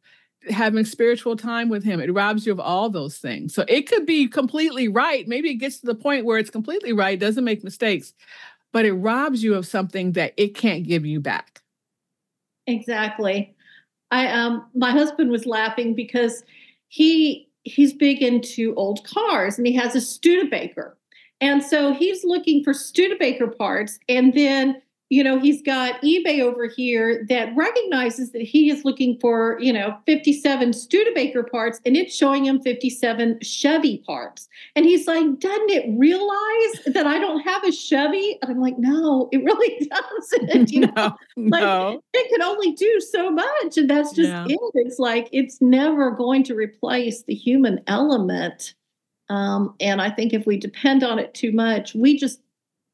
having 0.51 0.85
spiritual 0.85 1.37
time 1.37 1.69
with 1.69 1.85
him. 1.85 2.01
It 2.01 2.13
robs 2.13 2.47
you 2.47 2.53
of 2.53 2.61
all 2.61 2.91
those 2.91 3.19
things. 3.19 3.55
So 3.55 3.65
it 3.69 3.89
could 3.89 4.07
be 4.07 4.29
completely 4.29 4.89
right. 4.89 5.27
Maybe 5.27 5.51
it 5.51 5.55
gets 5.55 5.81
to 5.81 5.87
the 5.87 5.95
point 5.95 6.25
where 6.25 6.39
it's 6.39 6.51
completely 6.51 6.93
right, 6.93 7.19
doesn't 7.19 7.45
make 7.45 7.65
mistakes, 7.65 8.13
but 8.73 8.85
it 8.85 8.93
robs 8.93 9.43
you 9.43 9.55
of 9.55 9.67
something 9.67 10.13
that 10.13 10.35
it 10.37 10.55
can't 10.55 10.85
give 10.85 11.07
you 11.07 11.21
back. 11.21 11.63
Exactly. 12.67 13.55
I 14.11 14.29
um 14.29 14.67
my 14.75 14.91
husband 14.91 15.31
was 15.31 15.47
laughing 15.47 15.95
because 15.95 16.45
he 16.89 17.49
he's 17.63 17.93
big 17.93 18.23
into 18.23 18.75
old 18.77 19.05
cars 19.05 19.59
and 19.59 19.67
he 19.67 19.75
has 19.75 19.95
a 19.95 20.01
Studebaker. 20.01 20.97
And 21.41 21.63
so 21.63 21.93
he's 21.93 22.25
looking 22.25 22.63
for 22.63 22.73
Studebaker 22.73 23.49
parts 23.49 23.99
and 24.09 24.33
then 24.35 24.81
you 25.14 25.22
know, 25.22 25.38
he's 25.38 25.62
got 25.62 26.03
eBay 26.03 26.40
over 26.40 26.66
here 26.66 27.24
that 27.29 27.55
recognizes 27.55 28.33
that 28.33 28.42
he 28.42 28.68
is 28.68 28.85
looking 28.85 29.16
for, 29.20 29.57
you 29.61 29.72
know, 29.72 29.96
57 30.07 30.72
Studebaker 30.72 31.44
parts 31.44 31.81
and 31.87 31.96
it's 31.96 32.12
showing 32.12 32.46
him 32.46 32.61
57 32.61 33.38
Chevy 33.40 33.98
parts. 33.98 34.48
And 34.74 34.85
he's 34.85 35.07
like, 35.07 35.38
doesn't 35.38 35.70
it 35.70 35.87
realize 35.96 36.94
that 36.94 37.07
I 37.07 37.20
don't 37.20 37.42
have 37.42 37.62
a 37.62 37.70
Chevy? 37.70 38.40
And 38.42 38.50
I'm 38.50 38.61
like, 38.61 38.77
no, 38.77 39.29
it 39.31 39.44
really 39.44 39.88
doesn't. 40.40 40.72
You 40.72 40.81
know, 40.96 41.16
no, 41.37 41.59
like 41.59 41.62
no. 41.62 42.03
it 42.12 42.29
can 42.29 42.42
only 42.42 42.72
do 42.72 43.00
so 43.00 43.31
much. 43.31 43.77
And 43.77 43.88
that's 43.88 44.12
just 44.14 44.33
it. 44.50 44.59
It's 44.74 44.98
like 44.98 45.29
it's 45.31 45.61
never 45.61 46.11
going 46.11 46.42
to 46.42 46.57
replace 46.57 47.22
the 47.22 47.37
human 47.37 47.83
element. 47.87 48.74
Um, 49.29 49.77
and 49.79 50.03
I 50.03 50.11
think 50.11 50.33
if 50.33 50.44
we 50.44 50.57
depend 50.57 51.05
on 51.05 51.20
it 51.20 51.35
too 51.35 51.53
much, 51.53 51.94
we 51.94 52.18
just 52.18 52.40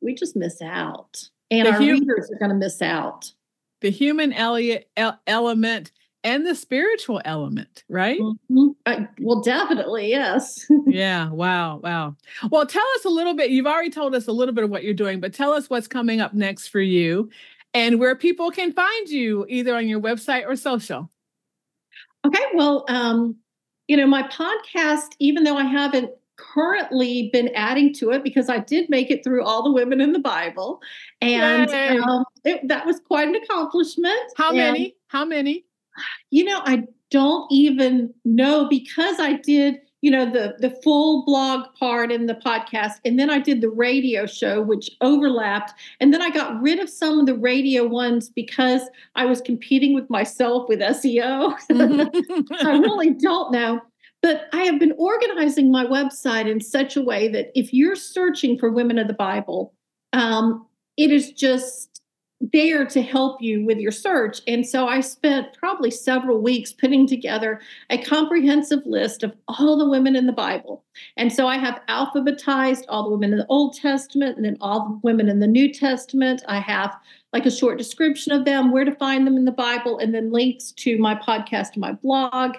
we 0.03 0.15
just 0.15 0.37
miss 0.37 0.61
out 0.61 1.31
and 1.51 1.67
the 1.67 1.73
our 1.73 1.79
readers 1.79 2.31
are 2.31 2.39
going 2.39 2.51
to 2.51 2.57
miss 2.57 2.81
out. 2.83 3.33
The 3.81 3.91
human 3.91 4.33
element 4.35 5.93
and 6.23 6.47
the 6.47 6.55
spiritual 6.55 7.21
element, 7.25 7.85
right? 7.89 8.21
Mm-hmm. 8.21 8.69
Uh, 8.85 9.01
well, 9.21 9.41
definitely, 9.41 10.11
yes. 10.11 10.67
yeah. 10.87 11.31
Wow. 11.31 11.79
Wow. 11.79 12.17
Well, 12.51 12.67
tell 12.67 12.85
us 12.97 13.05
a 13.05 13.09
little 13.09 13.35
bit. 13.35 13.51
You've 13.51 13.67
already 13.67 13.91
told 13.91 14.15
us 14.15 14.27
a 14.27 14.33
little 14.33 14.55
bit 14.55 14.65
of 14.65 14.71
what 14.71 14.85
you're 14.85 14.95
doing, 14.95 15.21
but 15.21 15.33
tell 15.33 15.53
us 15.53 15.71
what's 15.71 15.89
coming 15.89 16.21
up 16.21 16.35
next 16.35 16.69
for 16.69 16.81
you 16.81 17.31
and 17.73 17.99
where 17.99 18.15
people 18.15 18.51
can 18.51 18.73
find 18.73 19.09
you 19.09 19.47
either 19.49 19.75
on 19.75 19.89
your 19.89 20.01
website 20.01 20.47
or 20.47 20.57
social. 20.57 21.11
Okay. 22.27 22.45
Well, 22.55 22.85
um, 22.89 23.37
you 23.89 23.97
know, 23.97 24.07
my 24.07 24.23
podcast, 24.25 25.15
even 25.19 25.45
though 25.45 25.57
I 25.57 25.65
haven't 25.65 26.11
currently 26.55 27.31
been 27.33 27.49
adding 27.55 27.93
to 27.95 28.11
it 28.11 28.25
because 28.25 28.49
I 28.49 28.59
did 28.59 28.89
make 28.91 29.11
it 29.11 29.23
through 29.23 29.45
all 29.45 29.63
the 29.63 29.71
women 29.71 30.01
in 30.01 30.13
the 30.13 30.19
Bible, 30.19 30.81
and 31.21 31.71
um, 31.71 32.25
it, 32.45 32.67
that 32.69 32.87
was 32.87 33.01
quite 33.01 33.29
an 33.29 33.37
accomplishment. 33.37 34.33
How 34.37 34.49
and, 34.49 34.59
many? 34.59 34.97
How 35.09 35.25
many? 35.25 35.65
You 36.31 36.45
know, 36.45 36.61
I 36.65 36.85
don't 37.11 37.51
even 37.51 38.15
know 38.25 38.69
because 38.69 39.19
I 39.19 39.35
did 39.35 39.81
you 40.03 40.11
know 40.11 40.25
the 40.31 40.55
the 40.59 40.71
full 40.83 41.25
blog 41.25 41.67
part 41.79 42.11
in 42.11 42.27
the 42.27 42.35
podcast 42.35 42.95
and 43.05 43.19
then 43.19 43.29
i 43.29 43.39
did 43.39 43.61
the 43.61 43.69
radio 43.69 44.25
show 44.27 44.63
which 44.63 44.91
overlapped 45.01 45.75
and 46.01 46.13
then 46.13 46.23
i 46.23 46.31
got 46.31 46.61
rid 46.63 46.79
of 46.79 46.89
some 46.89 47.21
of 47.21 47.27
the 47.27 47.35
radio 47.35 47.87
ones 47.87 48.31
because 48.31 48.83
i 49.15 49.27
was 49.27 49.41
competing 49.41 49.95
with 49.95 50.09
myself 50.09 50.69
with 50.69 50.81
seo 50.81 51.55
so 51.69 52.67
i 52.67 52.79
really 52.79 53.11
don't 53.11 53.53
know 53.53 53.81
but 54.23 54.49
I 54.53 54.65
have 54.65 54.79
been 54.79 54.95
organizing 54.99 55.71
my 55.71 55.85
website 55.85 56.51
in 56.51 56.61
such 56.61 56.97
a 56.97 57.03
way 57.03 57.29
that 57.29 57.51
if 57.55 57.73
you're 57.73 57.97
searching 57.97 58.59
for 58.59 58.71
women 58.71 58.99
of 58.99 59.09
the 59.09 59.15
Bible, 59.15 59.75
um, 60.13 60.67
it 60.97 61.11
is 61.11 61.33
just 61.33 61.91
there 62.53 62.87
to 62.87 63.03
help 63.03 63.43
you 63.43 63.65
with 63.65 63.79
your 63.79 63.93
search. 63.93 64.41
And 64.47 64.67
so 64.67 64.89
I 64.89 65.01
spent 65.01 65.53
probably 65.59 65.91
several 65.91 66.41
weeks 66.41 66.73
putting 66.73 67.07
together 67.07 67.61
a 67.91 68.03
comprehensive 68.03 68.81
list 68.87 69.23
of 69.23 69.35
all 69.47 69.77
the 69.77 69.89
women 69.89 70.17
in 70.17 70.27
the 70.27 70.33
Bible. 70.33 70.83
And 71.19 71.31
so 71.31 71.47
I 71.47 71.59
have 71.59 71.83
alphabetized 71.89 72.85
all 72.89 73.05
the 73.05 73.11
women 73.11 73.33
in 73.33 73.39
the 73.39 73.47
Old 73.49 73.77
Testament 73.77 74.37
and 74.37 74.45
then 74.45 74.57
all 74.61 74.89
the 74.89 75.01
women 75.03 75.29
in 75.29 75.41
the 75.41 75.47
New 75.47 75.73
Testament. 75.73 76.43
I 76.49 76.61
have 76.61 76.97
like 77.35 77.45
a 77.45 77.51
short 77.51 77.77
description 77.77 78.33
of 78.33 78.47
them, 78.47 78.73
where 78.73 78.85
to 78.85 78.95
find 78.95 79.27
them 79.27 79.37
in 79.37 79.45
the 79.45 79.53
Bible, 79.53 79.99
and 79.99 80.15
then 80.15 80.33
links 80.33 80.73
to 80.73 80.99
my 80.99 81.15
podcast 81.15 81.75
and 81.75 81.81
my 81.81 81.93
blog. 81.93 82.57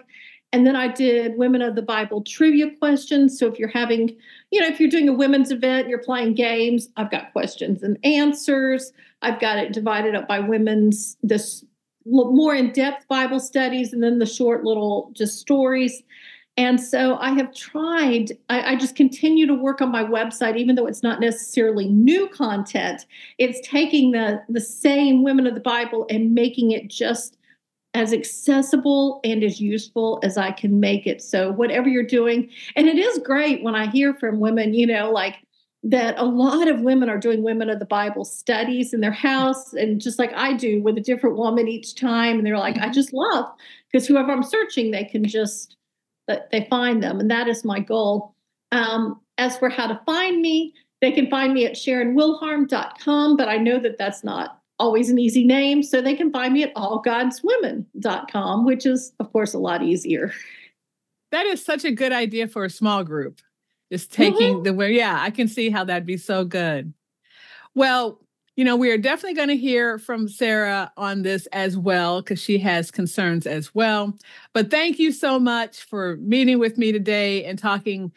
And 0.54 0.68
then 0.68 0.76
I 0.76 0.90
did 0.90 1.38
Women 1.38 1.62
of 1.62 1.76
the 1.76 1.82
Bible 1.82 2.22
trivia 2.24 2.72
questions. 2.78 3.40
So 3.40 3.48
if 3.48 3.58
you're 3.58 3.70
having, 3.70 4.16
you 4.52 4.60
know, 4.60 4.68
if 4.68 4.80
you're 4.80 4.90
doing 4.90 5.08
a 5.08 5.14
women's 5.14 5.52
event, 5.52 5.88
you're 5.88 6.04
playing 6.04 6.34
games, 6.34 6.90
I've 6.98 7.12
got 7.12 7.32
questions 7.32 7.84
and 7.84 7.98
answers. 8.04 8.92
I've 9.22 9.40
got 9.40 9.58
it 9.58 9.72
divided 9.72 10.16
up 10.16 10.28
by 10.28 10.40
women's, 10.40 11.18
this 11.24 11.64
more 12.06 12.56
in 12.56 12.72
depth 12.72 13.08
Bible 13.08 13.40
studies, 13.40 13.94
and 13.94 14.04
then 14.04 14.20
the 14.20 14.26
short 14.26 14.64
little 14.64 15.12
just 15.14 15.40
stories. 15.40 16.02
And 16.58 16.82
so 16.82 17.16
I 17.18 17.32
have 17.32 17.54
tried, 17.54 18.32
I, 18.50 18.74
I, 18.74 18.76
just 18.76 18.96
continue 18.96 19.48
to 19.48 19.54
work 19.54 19.82
on 19.82 19.92
my 19.92 20.04
website, 20.04 20.58
even 20.58 20.76
though 20.76 20.86
it's 20.86 21.02
not 21.02 21.22
necessarily 21.22 21.88
new 21.88 22.28
content. 22.28 23.06
It's 23.38 23.66
taking 23.66 24.12
the, 24.12 24.44
the 24.50 24.60
same 24.60 25.24
women 25.24 25.48
of 25.48 25.54
the 25.54 25.62
Bible 25.62 26.06
and 26.10 26.34
making 26.34 26.72
it 26.72 26.90
just 26.90 27.38
as 27.94 28.14
accessible 28.14 29.20
and 29.24 29.44
as 29.44 29.60
useful 29.60 30.20
as 30.24 30.38
I 30.38 30.52
can 30.52 30.80
make 30.80 31.06
it. 31.06 31.22
So, 31.22 31.52
whatever 31.52 31.90
you're 31.90 32.04
doing, 32.04 32.50
and 32.76 32.88
it 32.88 32.98
is 32.98 33.20
great 33.20 33.64
when 33.64 33.76
I 33.76 33.88
hear 33.88 34.14
from 34.14 34.40
women, 34.40 34.74
you 34.74 34.88
know, 34.88 35.12
like 35.12 35.36
that 35.84 36.18
a 36.18 36.26
lot 36.26 36.68
of 36.68 36.82
women 36.82 37.10
are 37.10 37.18
doing 37.18 37.44
women 37.44 37.70
of 37.70 37.80
the 37.80 37.86
Bible 37.86 38.24
studies 38.24 38.94
in 38.94 39.02
their 39.02 39.12
house, 39.12 39.74
and 39.74 40.00
just 40.00 40.20
like 40.20 40.32
I 40.34 40.54
do 40.54 40.82
with 40.82 40.98
a 40.98 41.02
different 41.02 41.38
woman 41.38 41.68
each 41.68 41.96
time. 41.96 42.38
And 42.38 42.46
they're 42.46 42.58
like, 42.58 42.78
I 42.78 42.82
mm-hmm. 42.82 42.92
just 42.94 43.14
love 43.14 43.46
because 43.92 44.08
whoever 44.08 44.32
I'm 44.32 44.44
searching, 44.44 44.92
they 44.92 45.04
can 45.04 45.26
just 45.26 45.76
they 46.28 46.66
find 46.70 47.04
them, 47.04 47.20
and 47.20 47.30
that 47.30 47.48
is 47.48 47.66
my 47.66 47.80
goal. 47.80 48.36
Um, 48.72 49.20
as 49.38 49.58
for 49.58 49.68
how 49.70 49.88
to 49.88 50.00
find 50.06 50.42
me, 50.42 50.74
they 51.02 51.12
can 51.12 51.30
find 51.30 51.54
me 51.54 51.66
at 51.66 51.74
SharonWilharm.com, 51.74 53.36
but 53.36 53.50
I 53.50 53.58
know 53.58 53.80
that 53.80 53.98
that's 53.98 54.24
not 54.24 54.61
always 54.82 55.10
an 55.10 55.20
easy 55.20 55.46
name. 55.46 55.84
So 55.84 56.02
they 56.02 56.15
can 56.15 56.32
find 56.32 56.54
me 56.54 56.63
at 56.63 56.74
allgodswomen.com, 56.74 58.65
which 58.65 58.86
is, 58.86 59.13
of 59.20 59.32
course, 59.32 59.54
a 59.54 59.60
lot 59.60 59.84
easier. 59.84 60.34
That 61.32 61.46
is 61.46 61.63
such 61.63 61.86
a 61.86 61.91
good 61.91 62.12
idea 62.12 62.48
for 62.48 62.65
a 62.65 62.70
small 62.70 63.04
group. 63.04 63.39
Just 63.91 64.12
taking 64.12 64.56
mm-hmm. 64.56 64.63
the 64.63 64.74
where, 64.74 64.89
yeah, 64.89 65.22
I 65.22 65.30
can 65.30 65.48
see 65.48 65.70
how 65.70 65.84
that'd 65.84 66.06
be 66.06 66.17
so 66.17 66.44
good. 66.44 66.94
Well, 67.76 68.20
you 68.56 68.65
know, 68.65 68.76
we 68.76 68.91
are 68.91 68.98
definitely 68.98 69.36
going 69.36 69.48
to 69.50 69.58
hear 69.58 69.98
from 69.98 70.28
Sarah 70.28 70.91
on 70.98 71.22
this 71.22 71.46
as 71.48 71.78
well 71.78 72.22
because 72.22 72.41
she 72.41 72.58
has 72.60 72.91
concerns 72.91 73.46
as 73.46 73.74
well. 73.74 74.17
But 74.54 74.70
thank 74.70 75.00
you 75.00 75.12
so 75.12 75.39
much 75.39 75.84
for 75.84 76.17
meeting 76.17 76.60
with 76.60 76.78
me 76.78 76.91
today 76.91 77.46
and 77.46 77.58
talking 77.58 78.12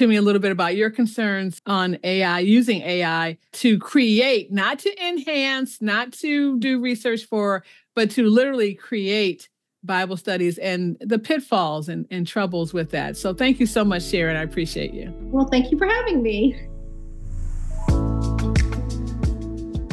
to 0.00 0.06
me 0.06 0.16
a 0.16 0.22
little 0.22 0.40
bit 0.40 0.50
about 0.50 0.76
your 0.76 0.88
concerns 0.88 1.60
on 1.66 1.98
AI, 2.04 2.38
using 2.38 2.80
AI 2.80 3.36
to 3.52 3.78
create, 3.78 4.50
not 4.50 4.78
to 4.78 5.06
enhance, 5.06 5.82
not 5.82 6.10
to 6.10 6.58
do 6.58 6.80
research 6.80 7.26
for, 7.26 7.62
but 7.94 8.10
to 8.12 8.24
literally 8.24 8.72
create 8.72 9.50
Bible 9.82 10.16
studies 10.16 10.56
and 10.56 10.96
the 11.00 11.18
pitfalls 11.18 11.90
and, 11.90 12.06
and 12.10 12.26
troubles 12.26 12.72
with 12.72 12.90
that. 12.92 13.18
So 13.18 13.34
thank 13.34 13.60
you 13.60 13.66
so 13.66 13.84
much, 13.84 14.02
Sharon. 14.04 14.36
I 14.36 14.42
appreciate 14.42 14.94
you. 14.94 15.12
Well, 15.20 15.48
thank 15.48 15.70
you 15.70 15.76
for 15.76 15.86
having 15.86 16.22
me. 16.22 16.58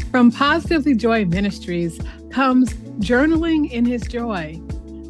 From 0.10 0.32
Positively 0.32 0.96
Joy 0.96 1.26
Ministries 1.26 2.00
comes 2.32 2.74
Journaling 3.02 3.70
in 3.70 3.84
His 3.84 4.04
Joy 4.04 4.58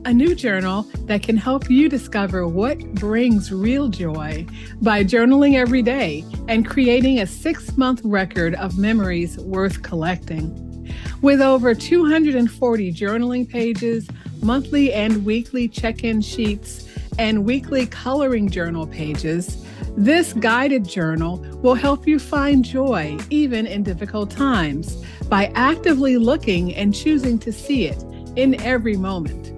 a 0.08 0.13
new 0.13 0.34
journal 0.34 0.84
that 1.04 1.22
can 1.22 1.36
help 1.36 1.70
you 1.70 1.89
discover 1.89 2.48
what 2.48 2.80
brings 2.93 3.52
real 3.52 3.89
joy 3.89 4.46
by 4.82 5.04
journaling 5.04 5.56
every 5.56 5.82
day 5.82 6.24
and 6.48 6.65
creating 6.65 7.20
a 7.20 7.28
six 7.28 7.76
month 7.76 8.00
record 8.06 8.56
of 8.56 8.78
memories 8.78 9.38
worth 9.39 9.84
collecting. 9.84 10.89
With 11.22 11.41
over 11.41 11.76
240 11.76 12.93
journaling 12.93 13.50
pages, 13.50 14.08
monthly 14.41 14.93
and 14.93 15.26
weekly 15.26 15.67
check 15.67 16.06
in 16.06 16.22
sheets, 16.22 16.88
and 17.20 17.43
weekly 17.43 17.86
coloring 17.86 18.50
journal 18.50 18.88
pages, 18.88 19.65
this 19.98 20.32
guided 20.32 20.88
journal 20.88 21.39
will 21.62 21.76
help 21.76 22.08
you 22.08 22.17
find 22.17 22.63
joy 22.63 23.17
even 23.30 23.67
in 23.67 23.84
difficult 23.84 24.32
times 24.32 25.04
by 25.28 25.52
actively 25.54 26.17
looking 26.17 26.74
and 26.76 26.96
choosing 26.96 27.38
to 27.39 27.52
see 27.52 27.88
it 27.88 28.02
in 28.38 28.56
every 28.62 28.96
moment. 28.96 29.57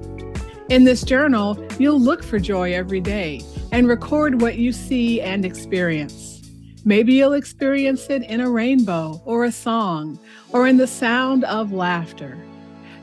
In 0.69 0.83
this 0.83 1.01
journal, 1.01 1.57
you'll 1.79 1.99
look 1.99 2.23
for 2.23 2.37
joy 2.37 2.73
every 2.73 3.01
day 3.01 3.41
and 3.71 3.87
record 3.87 4.39
what 4.39 4.59
you 4.59 4.71
see 4.71 5.19
and 5.19 5.43
experience. 5.43 6.47
Maybe 6.85 7.13
you'll 7.15 7.33
experience 7.33 8.07
it 8.11 8.21
in 8.21 8.39
a 8.39 8.51
rainbow 8.51 9.19
or 9.25 9.45
a 9.45 9.51
song 9.51 10.19
or 10.53 10.67
in 10.67 10.77
the 10.77 10.85
sound 10.85 11.43
of 11.45 11.71
laughter. 11.71 12.37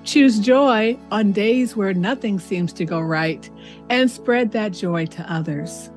Choose 0.05 0.39
joy 0.39 0.97
on 1.11 1.33
days 1.33 1.75
where 1.75 1.93
nothing 1.93 2.39
seems 2.39 2.73
to 2.75 2.85
go 2.85 3.01
right 3.01 3.51
and 3.91 4.09
spread 4.09 4.53
that 4.53 4.71
joy 4.71 5.07
to 5.07 5.33
others. 5.33 5.91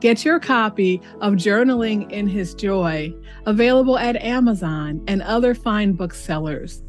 Get 0.00 0.24
your 0.24 0.40
copy 0.40 1.02
of 1.20 1.34
Journaling 1.34 2.10
in 2.10 2.28
His 2.28 2.54
Joy 2.54 3.14
available 3.44 3.98
at 3.98 4.16
Amazon 4.16 5.04
and 5.06 5.20
other 5.20 5.54
fine 5.54 5.92
booksellers. 5.92 6.82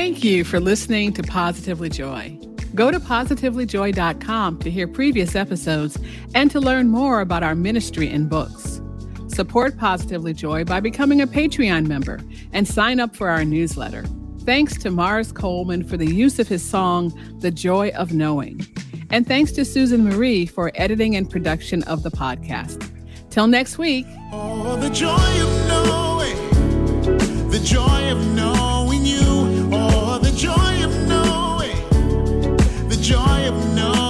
Thank 0.00 0.24
you 0.24 0.44
for 0.44 0.60
listening 0.60 1.12
to 1.12 1.22
Positively 1.22 1.90
Joy. 1.90 2.38
Go 2.74 2.90
to 2.90 2.98
positivelyjoy.com 2.98 4.58
to 4.60 4.70
hear 4.70 4.88
previous 4.88 5.36
episodes 5.36 5.98
and 6.34 6.50
to 6.50 6.58
learn 6.58 6.88
more 6.88 7.20
about 7.20 7.42
our 7.42 7.54
ministry 7.54 8.08
and 8.08 8.26
books. 8.26 8.80
Support 9.28 9.76
Positively 9.76 10.32
Joy 10.32 10.64
by 10.64 10.80
becoming 10.80 11.20
a 11.20 11.26
Patreon 11.26 11.86
member 11.86 12.18
and 12.54 12.66
sign 12.66 12.98
up 12.98 13.14
for 13.14 13.28
our 13.28 13.44
newsletter. 13.44 14.06
Thanks 14.44 14.78
to 14.78 14.90
Mars 14.90 15.32
Coleman 15.32 15.84
for 15.84 15.98
the 15.98 16.10
use 16.10 16.38
of 16.38 16.48
his 16.48 16.64
song, 16.64 17.12
The 17.40 17.50
Joy 17.50 17.90
of 17.90 18.14
Knowing. 18.14 18.66
And 19.10 19.26
thanks 19.26 19.52
to 19.52 19.66
Susan 19.66 20.02
Marie 20.02 20.46
for 20.46 20.72
editing 20.76 21.14
and 21.14 21.28
production 21.28 21.82
of 21.82 22.04
the 22.04 22.10
podcast. 22.10 22.90
Till 23.28 23.48
next 23.48 23.76
week. 23.76 24.06
Oh, 24.32 24.76
the 24.76 24.88
joy 24.88 25.10
of 25.12 25.68
knowing, 25.68 27.50
the 27.50 27.60
joy 27.62 28.10
of 28.10 28.26
knowing 28.34 28.79
joy 30.40 30.84
of 30.84 31.06
knowing, 31.06 31.76
the 32.88 32.96
joy 32.98 33.46
of 33.46 33.74
knowing. 33.74 34.09